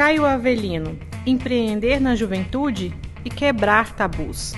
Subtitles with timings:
[0.00, 2.90] Caio Avelino, empreender na juventude
[3.22, 4.54] e quebrar tabus.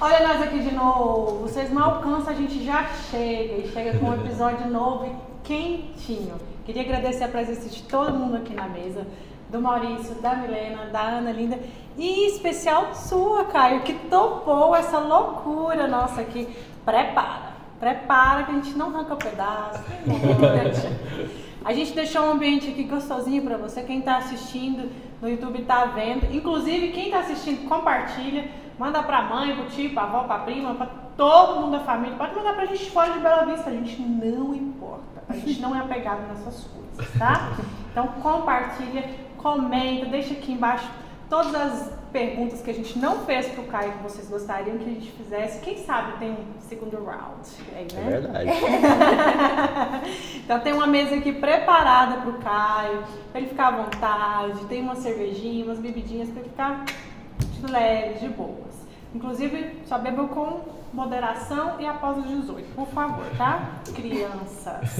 [0.00, 1.40] Olha nós aqui de novo.
[1.40, 6.36] Vocês não alcançam, a gente já chega e chega com um episódio novo e quentinho.
[6.64, 9.04] Queria agradecer a presença de todo mundo aqui na mesa,
[9.50, 11.58] do Maurício, da Milena, da Ana Linda
[11.98, 16.46] e em especial sua, Caio, que topou essa loucura nossa aqui.
[16.84, 17.51] Prepara,
[17.82, 19.82] prepara que a gente não arranca pedaço.
[21.64, 23.82] A gente deixou um ambiente aqui gostosinho para você.
[23.82, 24.90] Quem está assistindo
[25.20, 26.32] no YouTube está vendo.
[26.34, 28.48] Inclusive, quem está assistindo, compartilha.
[28.78, 32.16] Manda pra mãe, pro tio, pra avó, pra prima, pra todo mundo da família.
[32.16, 33.70] Pode mandar pra gente fora de Bela Vista.
[33.70, 35.22] A gente não importa.
[35.28, 37.52] A gente não é apegado nessas coisas, tá?
[37.92, 39.04] Então compartilha,
[39.36, 40.88] comenta, deixa aqui embaixo
[41.32, 44.88] todas as perguntas que a gente não fez pro Caio que vocês gostariam que a
[44.88, 45.60] gente fizesse.
[45.60, 48.06] Quem sabe tem um segundo round aí, né?
[48.06, 48.50] É verdade.
[50.44, 54.94] então tem uma mesa aqui preparada pro Caio, pra ele ficar à vontade, tem uma
[54.94, 56.84] cervejinha, umas bebidinhas pra ele ficar
[57.38, 58.86] de leve, de boas.
[59.14, 60.60] Inclusive, só bebam com
[60.92, 63.70] moderação e após os 18, por favor, tá?
[63.94, 64.98] Crianças.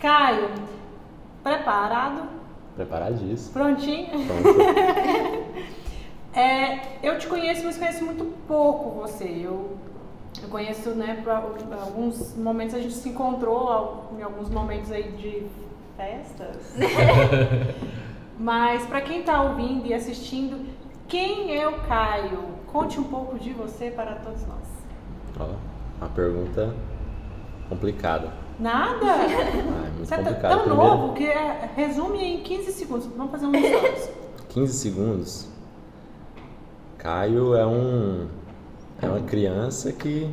[0.00, 0.48] Caio,
[1.42, 2.39] preparado?
[2.80, 3.52] Preparadíssimo.
[3.52, 4.08] Prontinho?
[4.08, 4.58] Pronto.
[6.32, 9.24] é, eu te conheço, mas conheço muito pouco você.
[9.24, 9.76] Eu,
[10.42, 15.46] eu conheço, né, para alguns momentos a gente se encontrou, em alguns momentos aí de
[15.94, 16.74] festas.
[18.40, 20.66] mas para quem está ouvindo e assistindo,
[21.06, 22.44] quem é o Caio?
[22.66, 24.66] Conte um pouco de você para todos nós.
[25.38, 25.54] Ó,
[26.00, 26.74] uma pergunta
[27.68, 28.32] complicada.
[28.60, 29.06] Nada?
[30.00, 33.06] É você tá tão Primeiro, novo que é, resume em 15 segundos.
[33.16, 34.10] Vamos fazer um stories.
[34.48, 35.48] 15 segundos.
[36.98, 38.26] Caio é um
[39.00, 40.28] é uma criança que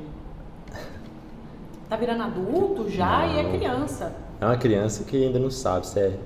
[1.90, 3.52] Tá virando adulto já e é Não.
[3.52, 4.14] criança.
[4.42, 6.18] é uma criança que ainda não sabe se é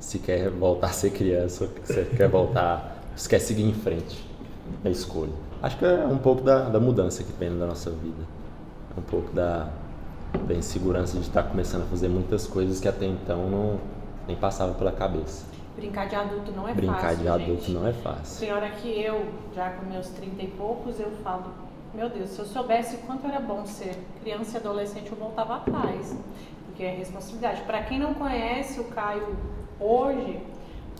[0.00, 4.26] se quer voltar a ser criança se quer voltar se quer seguir em frente
[4.84, 5.32] é escolha.
[5.62, 8.22] Acho que é um pouco da, da mudança que tem na nossa vida.
[8.96, 9.68] É um pouco da,
[10.46, 13.78] da insegurança de estar começando a fazer muitas coisas que até então não
[14.26, 15.46] nem passava pela cabeça.
[15.76, 17.18] Brincar de adulto não é Brincar fácil.
[17.18, 17.72] de adulto gente.
[17.72, 18.40] não é fácil.
[18.40, 21.44] Tem hora que eu, já com meus 30 e poucos, eu falo,
[21.94, 25.56] meu Deus, se eu soubesse o quanto era bom ser criança e adolescente, eu voltava
[25.56, 26.16] atrás.
[26.66, 27.62] Porque é responsabilidade.
[27.62, 29.36] Para quem não conhece o Caio
[29.80, 30.40] hoje,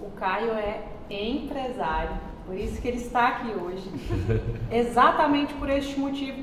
[0.00, 2.16] o Caio é empresário.
[2.46, 3.90] Por isso que ele está aqui hoje.
[4.72, 6.42] Exatamente por este motivo.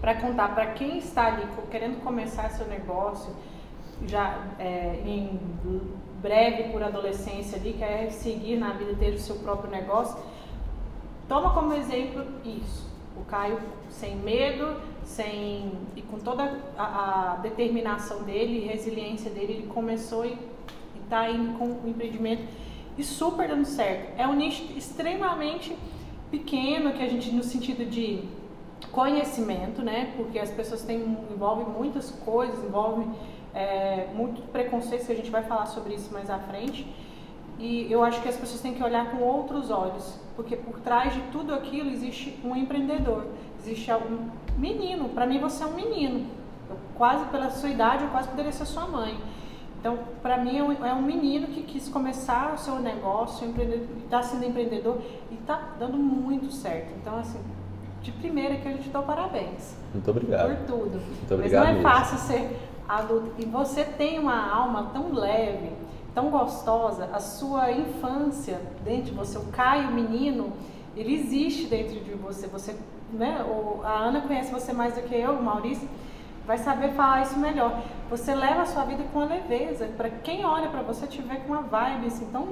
[0.00, 3.34] Para contar para quem está ali querendo começar seu negócio,
[4.06, 5.40] já é, em
[6.20, 10.16] breve por adolescência ali, quer seguir na vida, ter o seu próprio negócio,
[11.28, 12.86] toma como exemplo isso.
[13.16, 13.58] O Caio
[13.88, 20.38] sem medo, sem e com toda a, a determinação dele resiliência dele, ele começou e
[21.02, 22.42] está indo com o empreendimento
[22.98, 24.18] e super dando certo.
[24.18, 25.76] É um nicho extremamente
[26.30, 28.24] pequeno que a gente no sentido de
[28.92, 30.12] conhecimento, né?
[30.16, 33.10] Porque as pessoas têm envolvem muitas coisas, envolvem
[33.54, 36.86] é, muito preconceitos que a gente vai falar sobre isso mais à frente.
[37.58, 41.14] E eu acho que as pessoas têm que olhar com outros olhos, porque por trás
[41.14, 43.26] de tudo aquilo existe um empreendedor,
[43.58, 45.08] existe um menino.
[45.08, 46.26] Para mim você é um menino.
[46.68, 49.16] Eu, quase pela sua idade, eu quase poderia ser sua mãe.
[49.80, 53.48] Então, para mim é um, é um menino que quis começar o seu negócio,
[54.04, 55.00] está sendo empreendedor
[55.30, 56.92] e está dando muito certo.
[57.00, 57.38] Então, assim,
[58.06, 60.56] de primeira que a gente dá parabéns Muito obrigado.
[60.56, 60.92] por tudo.
[60.98, 61.88] Muito Mas obrigado não é mesmo.
[61.88, 62.58] fácil ser
[62.88, 63.32] adulto.
[63.38, 65.72] E você tem uma alma tão leve,
[66.14, 67.10] tão gostosa.
[67.12, 70.52] A sua infância dentro de você, o Caio menino,
[70.96, 72.46] ele existe dentro de você.
[72.46, 72.76] Você,
[73.12, 73.44] né?
[73.84, 75.88] A Ana conhece você mais do que eu, o Maurício.
[76.46, 77.82] Vai saber falar isso melhor.
[78.08, 79.88] Você leva a sua vida com uma leveza.
[79.96, 82.46] Para quem olha para você, tiver com uma vibe assim tão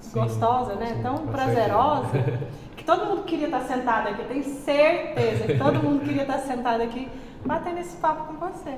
[0.00, 0.94] Sim, gostosa, né?
[0.96, 2.08] sim, tão prazerosa.
[2.76, 6.82] Que todo mundo queria estar sentado aqui, tenho certeza que todo mundo queria estar sentado
[6.82, 7.08] aqui
[7.44, 8.74] batendo esse papo com você.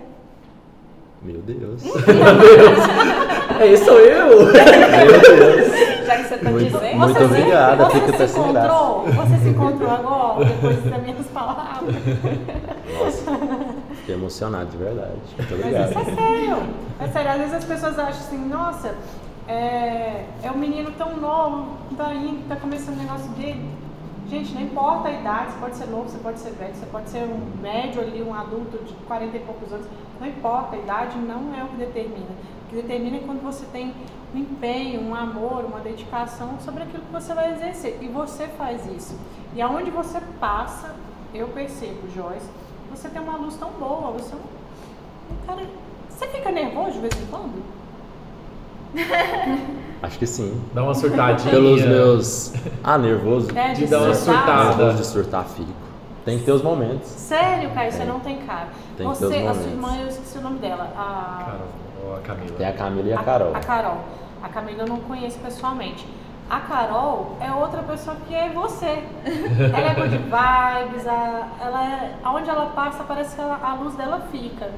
[1.21, 1.83] Meu Deus.
[3.61, 4.29] É isso sou eu!
[4.47, 6.07] Meu Deus.
[6.07, 9.37] Já que você está Muito- dizendo, muito você, obrigado, você fico até se encontrou, você
[9.43, 11.95] se encontrou agora, depois das minhas palavras.
[12.99, 13.39] Nossa,
[13.97, 15.13] fiquei emocionado de verdade.
[15.37, 15.91] Muito Mas obrigado.
[15.91, 16.57] isso é sério.
[17.01, 18.95] É sério, às vezes as pessoas acham assim, nossa,
[19.49, 23.69] é, é um menino tão novo, tá indo, tá começando o negócio dele.
[24.29, 27.09] Gente, não importa a idade, você pode ser novo, você pode ser velho, você pode
[27.09, 29.87] ser um médio ali, um adulto de 40 e poucos anos.
[30.21, 32.27] Não importa, a idade não é o que determina.
[32.67, 33.95] O que determina é quando você tem
[34.35, 37.99] um empenho, um amor, uma dedicação sobre aquilo que você vai exercer.
[38.03, 39.19] E você faz isso.
[39.55, 40.95] E aonde você passa,
[41.33, 42.47] eu percebo, Joyce,
[42.91, 44.59] você tem uma luz tão boa, você é um
[45.47, 45.67] Cara,
[46.11, 47.78] você fica nervoso de vez em quando?
[50.03, 50.61] Acho que sim.
[50.73, 51.51] Dá uma surtadinha.
[51.51, 52.53] Pelos meus.
[52.85, 53.49] Ah, nervoso.
[53.57, 54.65] É, De dar uma surtada.
[54.77, 55.73] Nervoso de surtar, fico.
[56.25, 57.09] Tem que ter os momentos.
[57.09, 58.69] Sério, Caio, você não tem cara.
[58.97, 59.67] Tem que você, ter os a sua momentos.
[59.73, 60.93] irmã, eu esqueci o nome dela.
[60.97, 61.61] A, Carol,
[62.07, 62.57] ou a Camila.
[62.57, 63.57] Tem a Camila e a Carol.
[63.57, 63.99] A, Carol.
[64.43, 66.07] A Camila eu não conheço pessoalmente.
[66.51, 68.87] A Carol é outra pessoa que é você.
[69.25, 73.95] Ela é good vibes, a, ela é, aonde ela passa parece que ela- a luz
[73.97, 74.71] dela fica.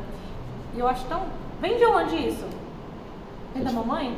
[0.75, 1.21] E eu acho tão.
[1.61, 2.45] Vem de onde isso?
[3.55, 4.17] Vem da mamãe?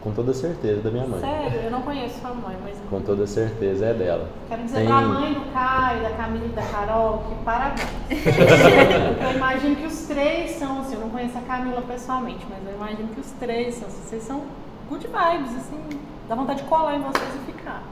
[0.00, 1.20] Com toda certeza da minha mãe.
[1.20, 4.28] Sério, eu não conheço sua mãe, mas Com toda certeza é dela.
[4.50, 7.88] quero dizer Tem- pra mãe do Caio, da Camila e da Carol, que parabéns.
[9.24, 12.74] Eu imagino que os três são, assim, eu não conheço a Camila pessoalmente, mas eu
[12.74, 14.42] imagino que os três são, vocês são
[14.90, 15.80] good vibes, assim,
[16.28, 17.82] dá vontade de colar em vocês e ficar.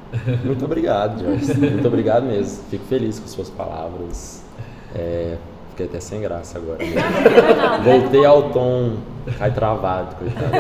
[0.45, 1.55] Muito obrigado, Jorge.
[1.59, 2.63] Muito obrigado mesmo.
[2.69, 4.45] Fico feliz com suas palavras.
[4.95, 5.39] É,
[5.73, 6.79] fiquei até sem graça agora.
[7.83, 8.99] Voltei ao tom,
[9.39, 10.53] cai travado, coitado.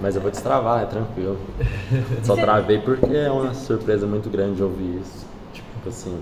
[0.00, 1.38] Mas eu vou destravar, é tranquilo.
[2.22, 5.26] Só travei porque é uma surpresa muito grande ouvir isso.
[5.52, 6.20] Tipo assim,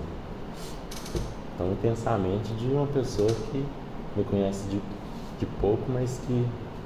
[1.57, 3.65] tão intensamente de uma pessoa que
[4.15, 4.79] me conhece de,
[5.39, 6.45] de pouco, mas que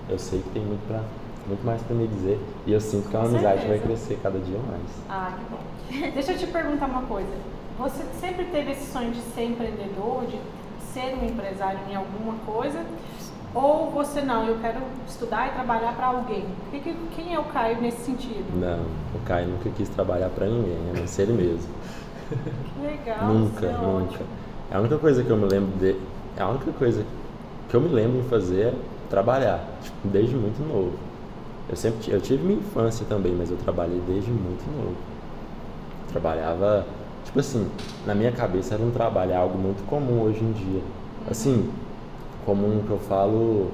[0.09, 1.01] eu sei que tem muito, pra,
[1.47, 2.39] muito mais para me dizer.
[2.65, 4.81] E eu sinto que a Com amizade vai crescer cada dia mais.
[5.09, 6.11] Ah, que bom.
[6.13, 7.29] Deixa eu te perguntar uma coisa.
[7.77, 10.37] Você sempre teve esse sonho de ser empreendedor, de
[10.93, 12.79] ser um empresário em alguma coisa?
[13.53, 16.45] Ou você não, eu quero estudar e trabalhar para alguém?
[16.71, 18.45] Que- que- Quem é o Caio nesse sentido?
[18.59, 18.79] Não,
[19.13, 21.69] o Caio nunca quis trabalhar para ninguém, a não ser ele mesmo.
[22.29, 23.25] Que legal.
[23.27, 23.85] Nunca, é nunca.
[24.13, 24.25] ótimo.
[24.71, 25.95] A única coisa que eu me lembro de.
[26.39, 27.05] A única coisa
[27.67, 28.73] que eu me lembro em fazer é
[29.09, 30.93] trabalhar, tipo, desde muito novo.
[31.69, 34.95] Eu sempre eu tive minha infância também, mas eu trabalhei desde muito novo.
[36.09, 36.85] Trabalhava,
[37.25, 37.67] tipo assim,
[38.05, 40.81] na minha cabeça era um trabalho, é algo muito comum hoje em dia.
[41.29, 41.69] Assim,
[42.45, 43.71] comum que eu falo,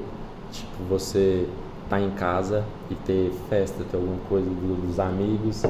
[0.51, 1.47] tipo, você
[1.89, 5.63] tá em casa e ter festa, ter alguma coisa do- dos amigos,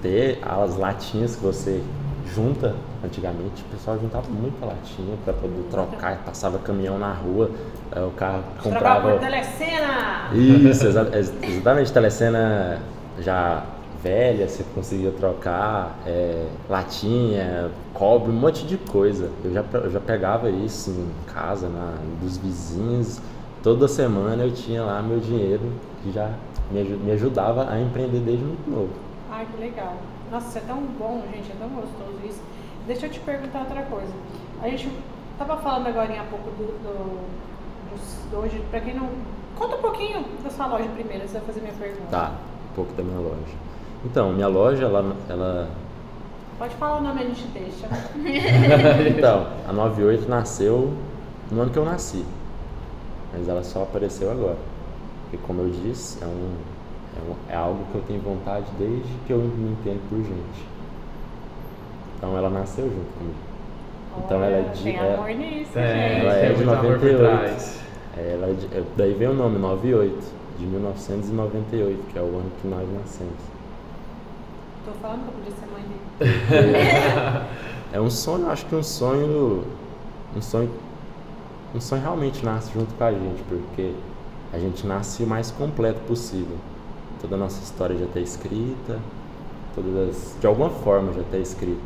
[0.00, 1.82] ter as latinhas que você
[2.34, 2.74] junta.
[3.04, 7.50] Antigamente o pessoal juntava muita latinha para poder trocar, passava caminhão na rua,
[7.92, 9.10] aí o carro comprava.
[9.12, 10.30] por telecena!
[10.32, 12.78] Isso, exa- ex- exatamente, telecena
[13.20, 13.62] já
[14.08, 19.30] velha, você conseguia trocar, é, latinha, cobre, um monte de coisa.
[19.42, 23.18] Eu já, eu já pegava isso em casa, na, dos vizinhos.
[23.62, 25.62] Toda semana eu tinha lá meu dinheiro
[26.02, 26.30] que já
[26.70, 28.90] me, me ajudava a empreender desde muito novo.
[29.30, 29.94] Ai, que legal.
[30.30, 32.42] Nossa, isso é tão bom, gente, é tão gostoso isso.
[32.86, 34.12] Deixa eu te perguntar outra coisa.
[34.62, 34.90] A gente
[35.38, 37.20] tava falando agora há pouco do, do,
[37.90, 39.08] dos- do hoje, pra quem não.
[39.56, 42.10] Conta um pouquinho da sua loja primeiro, você vai fazer minha pergunta.
[42.10, 42.32] Tá,
[42.70, 43.64] um pouco da minha loja.
[44.04, 45.68] Então, minha loja, ela, ela
[46.58, 47.88] Pode falar o nome, a gente deixa.
[49.16, 50.92] então, a 98 nasceu
[51.50, 52.24] no ano que eu nasci.
[53.32, 54.56] Mas ela só apareceu agora.
[55.24, 56.50] Porque como eu disse, é, um,
[57.16, 60.64] é, um- é algo que eu tenho vontade desde que eu me entendo por gente.
[62.16, 63.34] Então ela nasceu junto comigo.
[64.24, 66.20] Então ela é de- Tem é- amor nisso, Tem, gente.
[66.20, 67.18] Ela é de muito amor por 98.
[67.18, 67.80] trás.
[68.16, 70.24] É, Ela é de- é- daí vem o nome 98,
[70.56, 73.53] de 1998, que é o ano que nós nascemos.
[74.84, 77.46] Tô falando que eu podia ser mãe dele.
[77.92, 79.64] É um sonho, acho que um sonho.
[80.36, 80.70] Um sonho.
[81.74, 83.92] Um sonho realmente nasce junto com a gente, porque
[84.52, 86.56] a gente nasce o mais completo possível.
[87.20, 88.98] Toda a nossa história já está escrita,
[89.74, 91.80] todas as- de alguma forma já está escrita.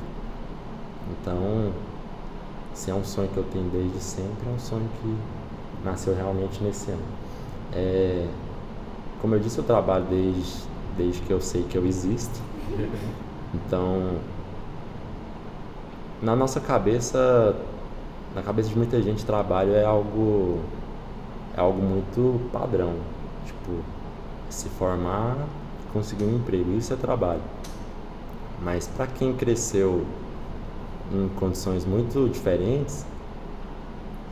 [1.11, 1.73] Então,
[2.75, 5.17] se é um sonho que eu tenho desde sempre, é um sonho que
[5.85, 7.03] nasceu realmente nesse ano.
[7.73, 8.27] É,
[9.23, 10.65] como eu disse, eu trabalho desde,
[10.97, 12.41] desde que eu sei que eu existo.
[13.55, 14.19] Então,
[16.23, 17.57] na nossa cabeça,
[18.35, 20.61] na cabeça de muita gente, trabalho é algo
[21.57, 22.95] é algo muito padrão.
[23.47, 23.83] Tipo,
[24.49, 25.37] se formar,
[25.93, 27.43] conseguir um emprego, isso é trabalho.
[28.63, 30.05] Mas para quem cresceu
[31.13, 33.07] em condições muito diferentes,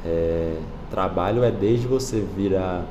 [0.04, 2.84] é, trabalho é desde você vir a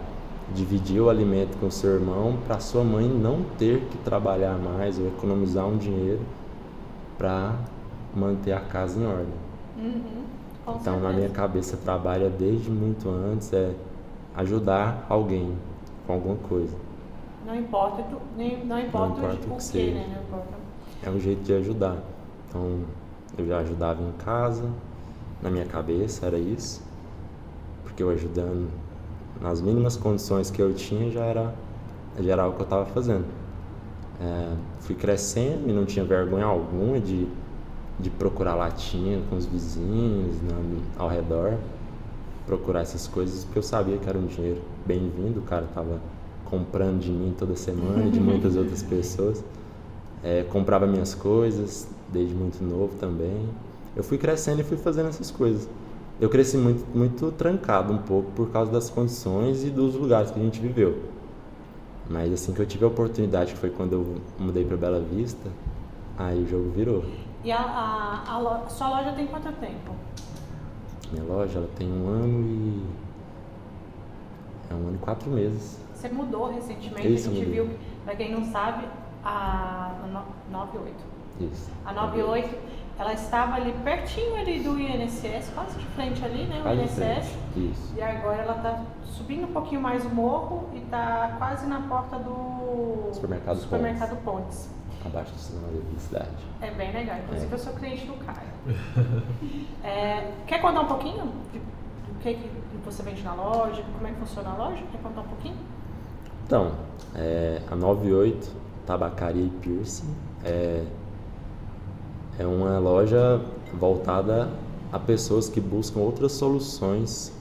[0.54, 5.08] dividir o alimento com seu irmão para sua mãe não ter que trabalhar mais ou
[5.08, 6.22] economizar um dinheiro
[7.18, 7.56] para
[8.16, 9.34] manter a casa em ordem.
[9.78, 10.24] Uhum,
[10.68, 11.14] Então, na certeza.
[11.14, 13.74] minha cabeça, trabalho é desde muito antes é
[14.36, 15.54] ajudar alguém
[16.06, 16.76] com alguma coisa.
[17.46, 19.94] Não importa, tu, nem, não importa, importa o o que que, seja.
[19.96, 20.24] né?
[20.32, 20.44] Não.
[21.04, 21.98] É um jeito de ajudar.
[22.48, 22.80] Então,
[23.38, 24.70] eu já ajudava em casa,
[25.42, 26.82] na minha cabeça era isso,
[27.84, 28.70] porque eu ajudando
[29.42, 31.54] nas mínimas condições que eu tinha já era,
[32.20, 33.26] já era o que eu estava fazendo.
[34.22, 37.28] É, fui crescendo e não tinha vergonha alguma de,
[38.00, 41.54] de procurar latinha com os vizinhos na- ao redor.
[42.46, 46.00] procurar essas coisas porque eu sabia que era um dinheiro bem-vindo, o cara tava
[46.46, 49.44] comprando de mim toda semana e de muitas outras pessoas.
[50.24, 53.50] É, comprava minhas coisas desde muito novo também.
[53.96, 55.68] Eu fui crescendo e fui fazendo essas coisas.
[56.20, 60.40] Eu cresci muito, muito trancado um pouco por causa das condições e dos lugares que
[60.40, 61.04] a gente viveu.
[62.10, 65.50] Mas assim que eu tive a oportunidade, que foi quando eu mudei para Bela Vista,
[66.18, 67.04] aí o jogo virou.
[67.44, 69.92] E a, a, a sua loja tem quanto tempo?
[71.12, 72.84] Minha loja ela tem um ano e.
[74.70, 75.80] É um ano e quatro meses.
[75.94, 77.70] Você mudou recentemente, Isso, a gente viu,
[78.04, 78.86] pra quem não sabe,
[79.24, 80.96] a no- 98.
[81.42, 81.70] Isso.
[81.86, 82.56] A 98,
[82.98, 86.60] ela estava ali pertinho ali do INSS, quase de frente ali, né?
[86.60, 87.38] O Quase INSS.
[87.56, 87.94] Isso.
[87.96, 92.18] E agora ela tá subindo um pouquinho mais o morro e tá quase na porta
[92.18, 94.70] do Supermercado supermercado Pontes.
[95.06, 96.30] Abaixo do sinal da publicidade.
[96.62, 97.18] É bem legal.
[97.20, 97.54] Inclusive É.
[97.54, 98.56] eu sou cliente do Caio.
[99.84, 102.50] É, quer contar um pouquinho do que, que
[102.84, 103.84] você vende na loja?
[103.94, 104.82] Como é que funciona a loja?
[104.92, 105.56] Quer contar um pouquinho?
[106.46, 106.72] Então,
[107.14, 108.52] é, a 98
[108.88, 110.84] Tabacaria e Piercing é,
[112.38, 113.42] é uma loja
[113.74, 114.50] voltada
[114.92, 117.32] a pessoas que buscam outras soluções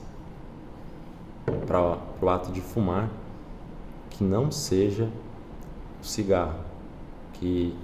[1.67, 3.09] para o ato de fumar
[4.09, 5.09] que não seja
[6.01, 6.59] o cigarro,
[7.33, 7.75] que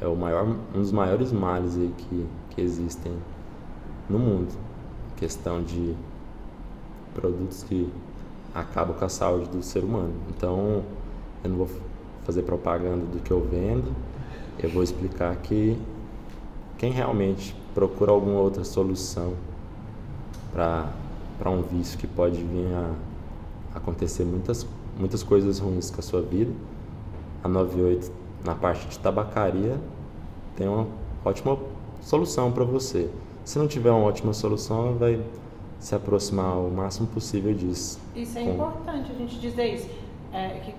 [0.00, 3.12] é o maior, um dos maiores males que, que existem
[4.08, 4.54] no mundo.
[5.16, 5.94] Questão de
[7.14, 7.92] produtos que
[8.54, 10.14] acabam com a saúde do ser humano.
[10.30, 10.82] Então,
[11.42, 11.68] eu não vou
[12.24, 13.94] fazer propaganda do que eu vendo,
[14.58, 15.78] eu vou explicar que
[16.78, 19.34] quem realmente procura alguma outra solução
[20.52, 22.92] para um vício que pode vir a
[23.78, 24.66] acontecer muitas,
[24.98, 26.52] muitas coisas ruins com a sua vida,
[27.42, 28.10] a 98
[28.44, 29.78] na parte de tabacaria
[30.56, 30.86] tem uma
[31.24, 31.58] ótima
[32.00, 33.10] solução para você.
[33.44, 35.20] Se não tiver uma ótima solução, vai
[35.80, 37.98] se aproximar o máximo possível disso.
[38.14, 39.88] Isso é Com- importante a gente dizer isso.
[40.32, 40.74] É que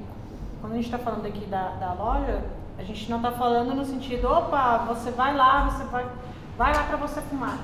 [0.61, 2.43] quando a gente está falando aqui da, da loja,
[2.77, 6.05] a gente não está falando no sentido, opa, você vai lá, você vai,
[6.57, 7.57] vai lá para você fumar.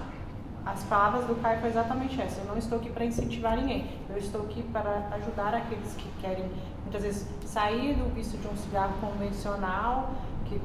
[0.66, 2.40] As palavras do Caio foi exatamente essa.
[2.40, 3.90] Eu não estou aqui para incentivar ninguém.
[4.10, 6.46] Eu estou aqui para ajudar aqueles que querem,
[6.84, 10.12] muitas vezes, sair do vício de um cigarro convencional,
[10.46, 10.62] que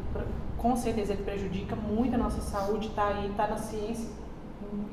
[0.59, 4.11] com certeza ele prejudica muito a nossa saúde, está aí, está na ciência,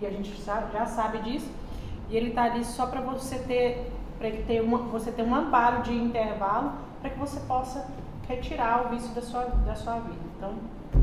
[0.01, 1.49] e a gente já, sabe disso.
[2.09, 5.83] E ele está ali só para você ter, para ter uma, você ter um amparo
[5.83, 7.85] de intervalo para que você possa
[8.27, 10.15] retirar o vício da sua, da sua vida.
[10.37, 10.53] Então,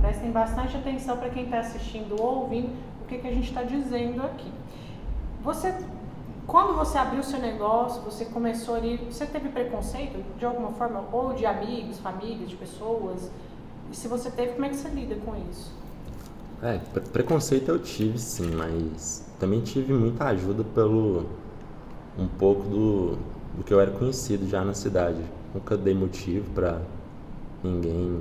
[0.00, 2.70] prestem bastante atenção para quem está assistindo ou ouvindo
[3.02, 4.50] o que, que a gente está dizendo aqui.
[5.42, 5.74] Você,
[6.46, 11.32] quando você abriu seu negócio, você começou ali, você teve preconceito de alguma forma, ou
[11.32, 13.30] de amigos, famílias, de pessoas?
[13.90, 15.72] E se você teve, como é que você lida com isso?
[16.62, 21.24] É, pre- preconceito eu tive sim, mas também tive muita ajuda pelo
[22.18, 23.16] um pouco do,
[23.56, 25.22] do que eu era conhecido já na cidade.
[25.54, 26.80] Nunca dei motivo pra
[27.62, 28.20] ninguém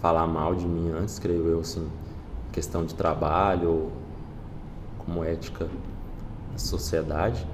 [0.00, 1.86] falar mal de mim antes, creio eu, assim,
[2.52, 3.92] questão de trabalho ou
[4.98, 5.68] como ética
[6.52, 7.46] da sociedade,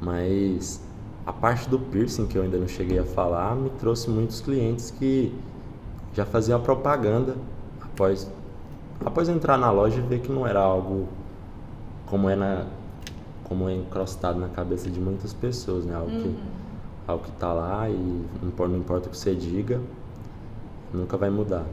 [0.00, 0.80] mas
[1.24, 4.90] a parte do piercing que eu ainda não cheguei a falar me trouxe muitos clientes
[4.90, 5.34] que
[6.14, 7.36] já faziam a propaganda
[7.82, 8.30] após
[9.04, 11.06] após entrar na loja e ver que não era algo
[12.06, 12.66] como é na
[13.44, 15.94] como é encrostado na cabeça de muitas pessoas, né?
[15.94, 16.36] Algo que
[17.06, 19.80] algo que tá lá e não importa, não importa o que você diga,
[20.96, 21.64] nunca vai mudar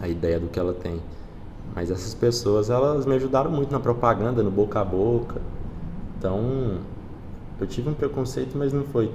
[0.00, 1.00] a ideia do que ela tem.
[1.74, 5.40] Mas essas pessoas, elas me ajudaram muito na propaganda, no boca a boca.
[6.18, 6.78] Então,
[7.60, 9.10] eu tive um preconceito, mas não foi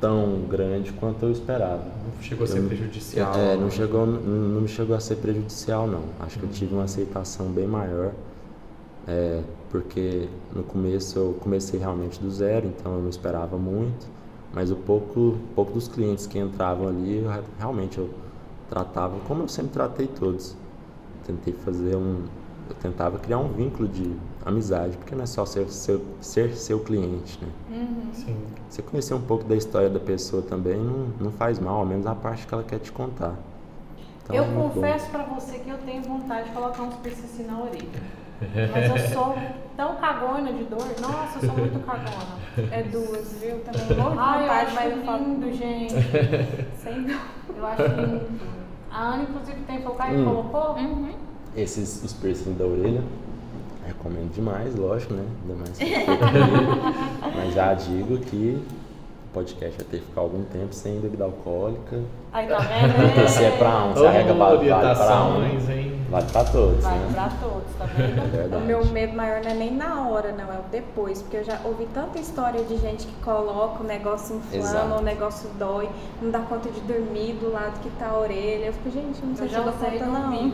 [0.00, 1.82] tão grande quanto eu esperava.
[1.84, 3.34] Não chegou a ser Eu- prejudicial.
[3.34, 6.02] É, não chegou, não me chegou a ser prejudicial não.
[6.20, 8.12] Acho que eu tive uma aceitação bem maior,
[9.06, 14.06] é, porque no começo eu comecei realmente do zero, então eu não esperava muito,
[14.52, 18.10] mas o pouco, pouco dos clientes que entravam ali, eu, re- realmente eu
[18.74, 20.56] tratava como eu sempre tratei todos.
[21.24, 22.24] Tentei fazer um,
[22.68, 24.14] eu tentava criar um vínculo de
[24.44, 27.86] amizade, porque não é só ser seu, ser seu cliente, né?
[28.12, 28.36] Sim.
[28.68, 32.04] Você conhecer um pouco da história da pessoa também não, não faz mal, ao menos
[32.06, 33.34] a parte que ela quer te contar.
[34.24, 37.44] Então, eu é confesso pra você que eu tenho vontade de colocar uns piercing assim
[37.44, 38.24] na orelha.
[38.72, 39.34] Mas eu sou
[39.76, 40.84] tão cagona de dor.
[41.00, 42.44] Nossa, eu sou muito cagona.
[42.70, 43.58] É duas, viu?
[43.66, 45.24] Também morro de vontade, acho mas eu falo.
[45.24, 45.94] lindo, gente.
[46.76, 47.20] Sem dúvida.
[47.56, 48.63] Eu acho lindo.
[48.94, 50.24] A Ana, inclusive, tem foi o Caio Hum.
[50.24, 50.76] colocou.
[50.76, 51.10] Uhum.
[51.56, 53.02] Esses os piercing da orelha,
[53.84, 55.24] recomendo demais, lógico, né?
[55.42, 55.78] Ainda mais.
[57.36, 58.62] Mas já digo que
[59.30, 62.00] o podcast vai ter que ficar algum tempo sem bebida alcoólica.
[62.32, 62.94] Aí tá vendo?
[62.94, 65.58] Porque se é pra um, se a regra Amo vale, pra um, hein?
[66.14, 67.08] Vale pra todos, Vai né?
[67.12, 68.30] pra todos, tá É vendo?
[68.30, 68.62] verdade.
[68.62, 71.20] O meu medo maior não é nem na hora, não, é o depois.
[71.22, 75.50] Porque eu já ouvi tanta história de gente que coloca o negócio inflama, o negócio
[75.58, 75.88] dói,
[76.22, 78.66] não dá conta de dormir do lado que tá a orelha.
[78.66, 80.34] Eu fico, gente, eu não sei Eu se eu dou conta, não.
[80.34, 80.52] eu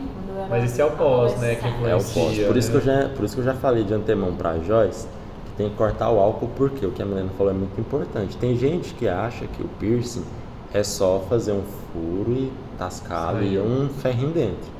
[0.48, 1.66] Mas esse é o pós, né, que.
[1.66, 2.38] É o pós.
[2.46, 3.02] Por isso, que eu né?
[3.02, 5.06] já, por isso que eu já falei de antemão pra Joyce
[5.44, 8.34] que tem que cortar o álcool, porque o que a Milena falou é muito importante.
[8.38, 10.24] Tem gente que acha que o piercing
[10.72, 11.62] é só fazer um
[11.92, 14.79] furo e tascá-lo e um ferrinho dentro.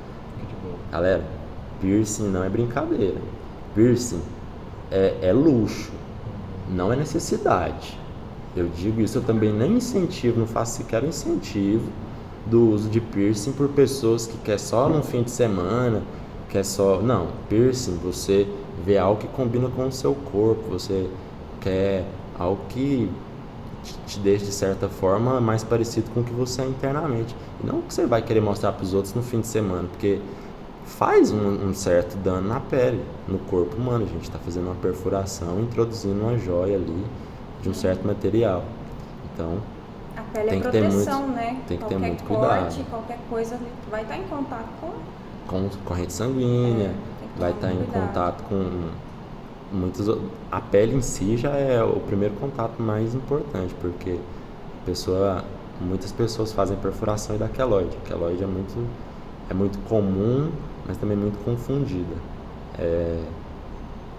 [0.91, 1.23] Galera,
[1.81, 3.19] piercing não é brincadeira.
[3.75, 4.21] Piercing
[4.91, 5.93] é, é luxo,
[6.69, 7.99] não é necessidade.
[8.57, 11.89] Eu digo isso, eu também nem incentivo, não faço sequer incentivo
[12.47, 16.03] do uso de piercing por pessoas que quer só no fim de semana,
[16.49, 17.01] quer só.
[17.01, 18.49] Não, piercing você
[18.85, 21.09] vê algo que combina com o seu corpo, você
[21.61, 22.05] quer
[22.37, 23.09] algo que
[23.85, 27.37] te, te deixe de certa forma mais parecido com o que você é internamente.
[27.63, 30.19] E não que você vai querer mostrar para os outros no fim de semana, porque
[30.91, 34.05] faz um, um certo dano na pele, no corpo humano.
[34.05, 37.05] A gente está fazendo uma perfuração, introduzindo uma joia ali
[37.63, 38.65] de um certo material.
[39.33, 39.59] Então,
[40.17, 41.47] A pele Tem é que ter proteção, muito- né?
[41.47, 42.91] tem que ter qualquer muito corte, cuidado.
[42.91, 43.59] qualquer coisa
[43.91, 44.91] vai estar em contato com.
[45.49, 46.91] com corrente sanguínea,
[47.37, 48.07] É, vai estar em cuidado.
[48.09, 48.89] contato com
[49.73, 50.09] muitas.
[50.09, 50.21] o-
[50.51, 54.19] A pele em si já é o primeiro contato mais importante, porque
[54.83, 55.45] a pessoa,
[55.81, 57.97] muitas pessoas fazem perfuração e dá queloide.
[58.05, 58.87] A queloide é muito,
[59.49, 60.51] é muito comum,
[60.91, 62.17] mas também muito confundida.
[62.77, 63.23] É,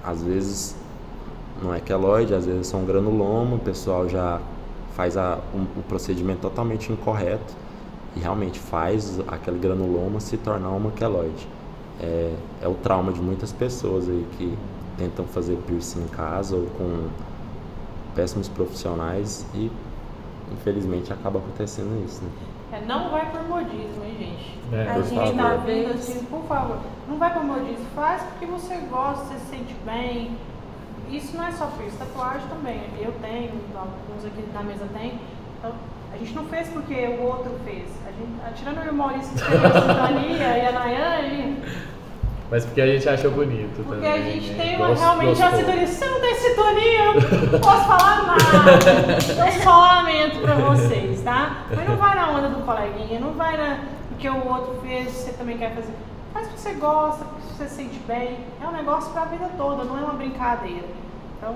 [0.02, 0.74] às vezes
[1.62, 4.40] não é queloide, às vezes é um granuloma, o pessoal já
[4.96, 7.54] faz a, um- o procedimento totalmente incorreto
[8.16, 11.46] e realmente faz aquele granuloma se tornar uma queloide.
[12.00, 14.58] É, é o trauma de muitas pessoas aí que
[14.98, 17.10] tentam fazer piercing em casa ou com
[18.16, 19.70] péssimos profissionais e
[20.54, 22.30] infelizmente acaba acontecendo isso, né?
[22.88, 24.60] Não vai por modismo, hein, gente?
[24.74, 25.36] É, A por gente favor.
[25.36, 29.46] tá vendo assim, por favor, não vai por modismo, faz porque você gosta, você se
[29.48, 30.36] sente bem.
[31.10, 32.82] Isso não é só piercing, tatuagem também.
[33.00, 35.20] Eu tenho, alguns aqui na mesa tem.
[35.60, 35.74] Então,
[36.14, 37.90] a gente não fez porque o outro fez.
[38.08, 41.58] A gente, tirando o Maurício que fez a sintonia e a Nayane,
[42.52, 44.12] Mas porque a gente acha bonito porque também.
[44.12, 44.64] a gente né?
[44.64, 45.60] tem uma, Gosto- realmente a gostou.
[45.60, 45.88] sintonia.
[45.88, 47.14] Se você não tem sintonia, eu
[47.54, 49.48] não posso falar nada.
[49.48, 51.64] Eu só lamento pra vocês, tá?
[51.74, 55.32] Mas não vai na onda do coleguinha, não vai na porque o outro fez, você
[55.32, 55.94] também quer fazer.
[56.34, 58.38] Faz porque você gosta, porque você se sente bem.
[58.62, 60.86] É um negócio pra vida toda, não é uma brincadeira.
[61.38, 61.56] Então,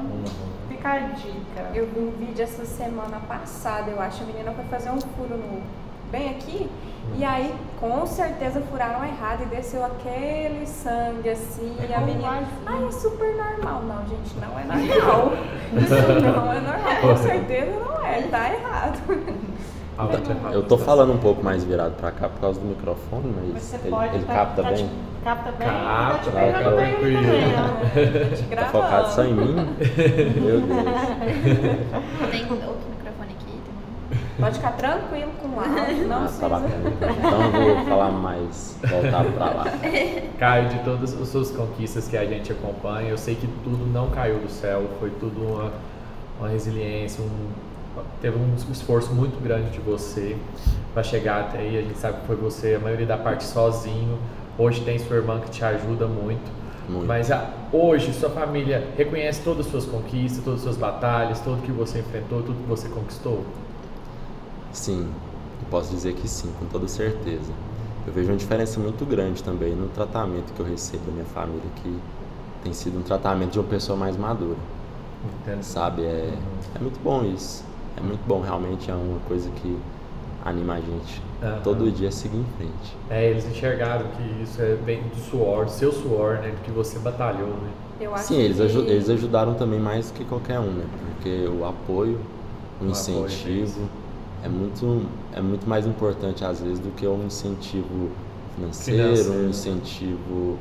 [0.67, 1.69] fica a dica.
[1.75, 5.37] Eu vi um vídeo essa semana passada, eu acho, a menina foi fazer um furo
[5.37, 5.61] no
[6.11, 6.69] bem aqui,
[7.17, 12.85] e aí com certeza furaram errado e desceu aquele sangue assim, e a menina, ai,
[12.87, 13.81] é super normal.
[13.83, 15.33] Não, gente, não é normal.
[15.81, 18.99] Isso não é normal, com certeza não é, tá errado.
[19.97, 20.53] Ah, tá errado.
[20.53, 23.89] Eu tô falando um pouco mais virado pra cá por causa do microfone, Mas ele,
[23.89, 24.15] pode.
[24.15, 24.77] ele tá- capta tá bem.
[24.77, 24.89] Te,
[25.23, 25.67] capta bem?
[25.67, 27.21] Capta, tá tá bem tranquilo.
[28.55, 29.55] Tá focado só em mim?
[30.41, 32.31] Meu Deus.
[32.31, 32.94] Tem outro.
[34.39, 36.41] Pode ficar tranquilo com o áudio, não Ah, precisa.
[36.41, 36.93] tá bacana.
[37.17, 39.63] Então eu vou falar mais voltado pra lá.
[40.37, 44.09] Caio, de todas as suas conquistas que a gente acompanha, eu sei que tudo não
[44.09, 45.71] caiu do céu, foi tudo uma,
[46.39, 47.47] uma resiliência, um,
[48.21, 50.35] teve um esforço muito grande de você
[50.93, 51.77] para chegar até aí.
[51.77, 54.17] A gente sabe que foi você, a maioria da parte sozinho.
[54.57, 56.51] Hoje tem sua irmã que te ajuda muito.
[56.89, 57.07] Muito.
[57.07, 61.61] Mas a- hoje sua família reconhece todas as suas conquistas, todas as suas batalhas, tudo
[61.61, 63.43] que você enfrentou, tudo que você conquistou?
[64.75, 65.07] Sim,
[65.61, 67.51] eu posso dizer que sim, com toda certeza.
[68.05, 71.61] Eu vejo uma diferença muito grande também no tratamento que eu recebo da minha família,
[71.81, 71.97] que
[72.63, 74.57] tem sido um tratamento de uma pessoa mais madura,
[75.41, 75.63] Entendo.
[75.63, 76.03] sabe?
[76.03, 76.33] É,
[76.75, 77.63] é muito bom isso.
[77.97, 79.77] É muito bom, realmente é uma coisa que
[80.43, 81.61] anima a gente Aham.
[81.63, 82.97] todo dia a seguir em frente.
[83.09, 86.49] É, eles enxergaram que isso é bem do suor, do seu suor, né?
[86.51, 87.69] Do que você batalhou, né?
[88.01, 88.63] Eu acho Sim, eles, que...
[88.63, 90.85] aju- eles ajudaram também mais que qualquer um, né?
[91.15, 92.19] Porque o apoio,
[92.81, 92.99] o O apoio,
[94.45, 95.01] é muito,
[95.33, 98.09] é muito mais importante às vezes do que um incentivo
[98.55, 99.33] financeiro, Financeiro.
[99.33, 100.57] um incentivo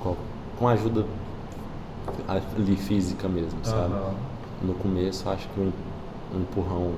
[0.00, 0.16] com,
[0.56, 1.04] com ajuda
[2.28, 3.92] ali física mesmo, sabe?
[3.92, 4.14] Aham.
[4.62, 5.72] No começo acho que um,
[6.34, 6.92] um empurrão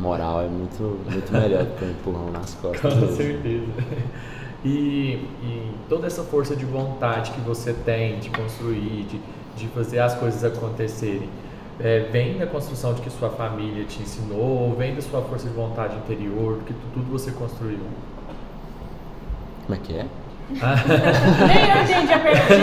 [0.00, 2.80] moral é muito, muito melhor do que um empurrão nas costas.
[2.80, 3.16] Com mesmo.
[3.16, 3.66] certeza.
[4.64, 4.68] E,
[5.42, 9.20] e toda essa força de vontade que você tem de construir, de,
[9.56, 11.28] de fazer as coisas acontecerem,
[11.80, 15.48] é, vem da construção de que sua família te ensinou, ou vem da sua força
[15.48, 17.78] de vontade interior, do que tu- tudo você construiu?
[19.66, 20.06] Como é que é?
[21.46, 22.54] Nem eu entendi a pergunta.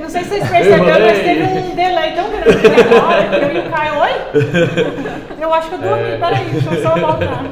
[0.00, 3.66] Não sei se vocês perceberam, mas teve um delay tão grande agora que eu e
[3.66, 4.12] o Caio, oi?
[5.40, 6.16] Eu acho que eu dormi, É.
[6.18, 7.44] peraí, deixa eu só voltar.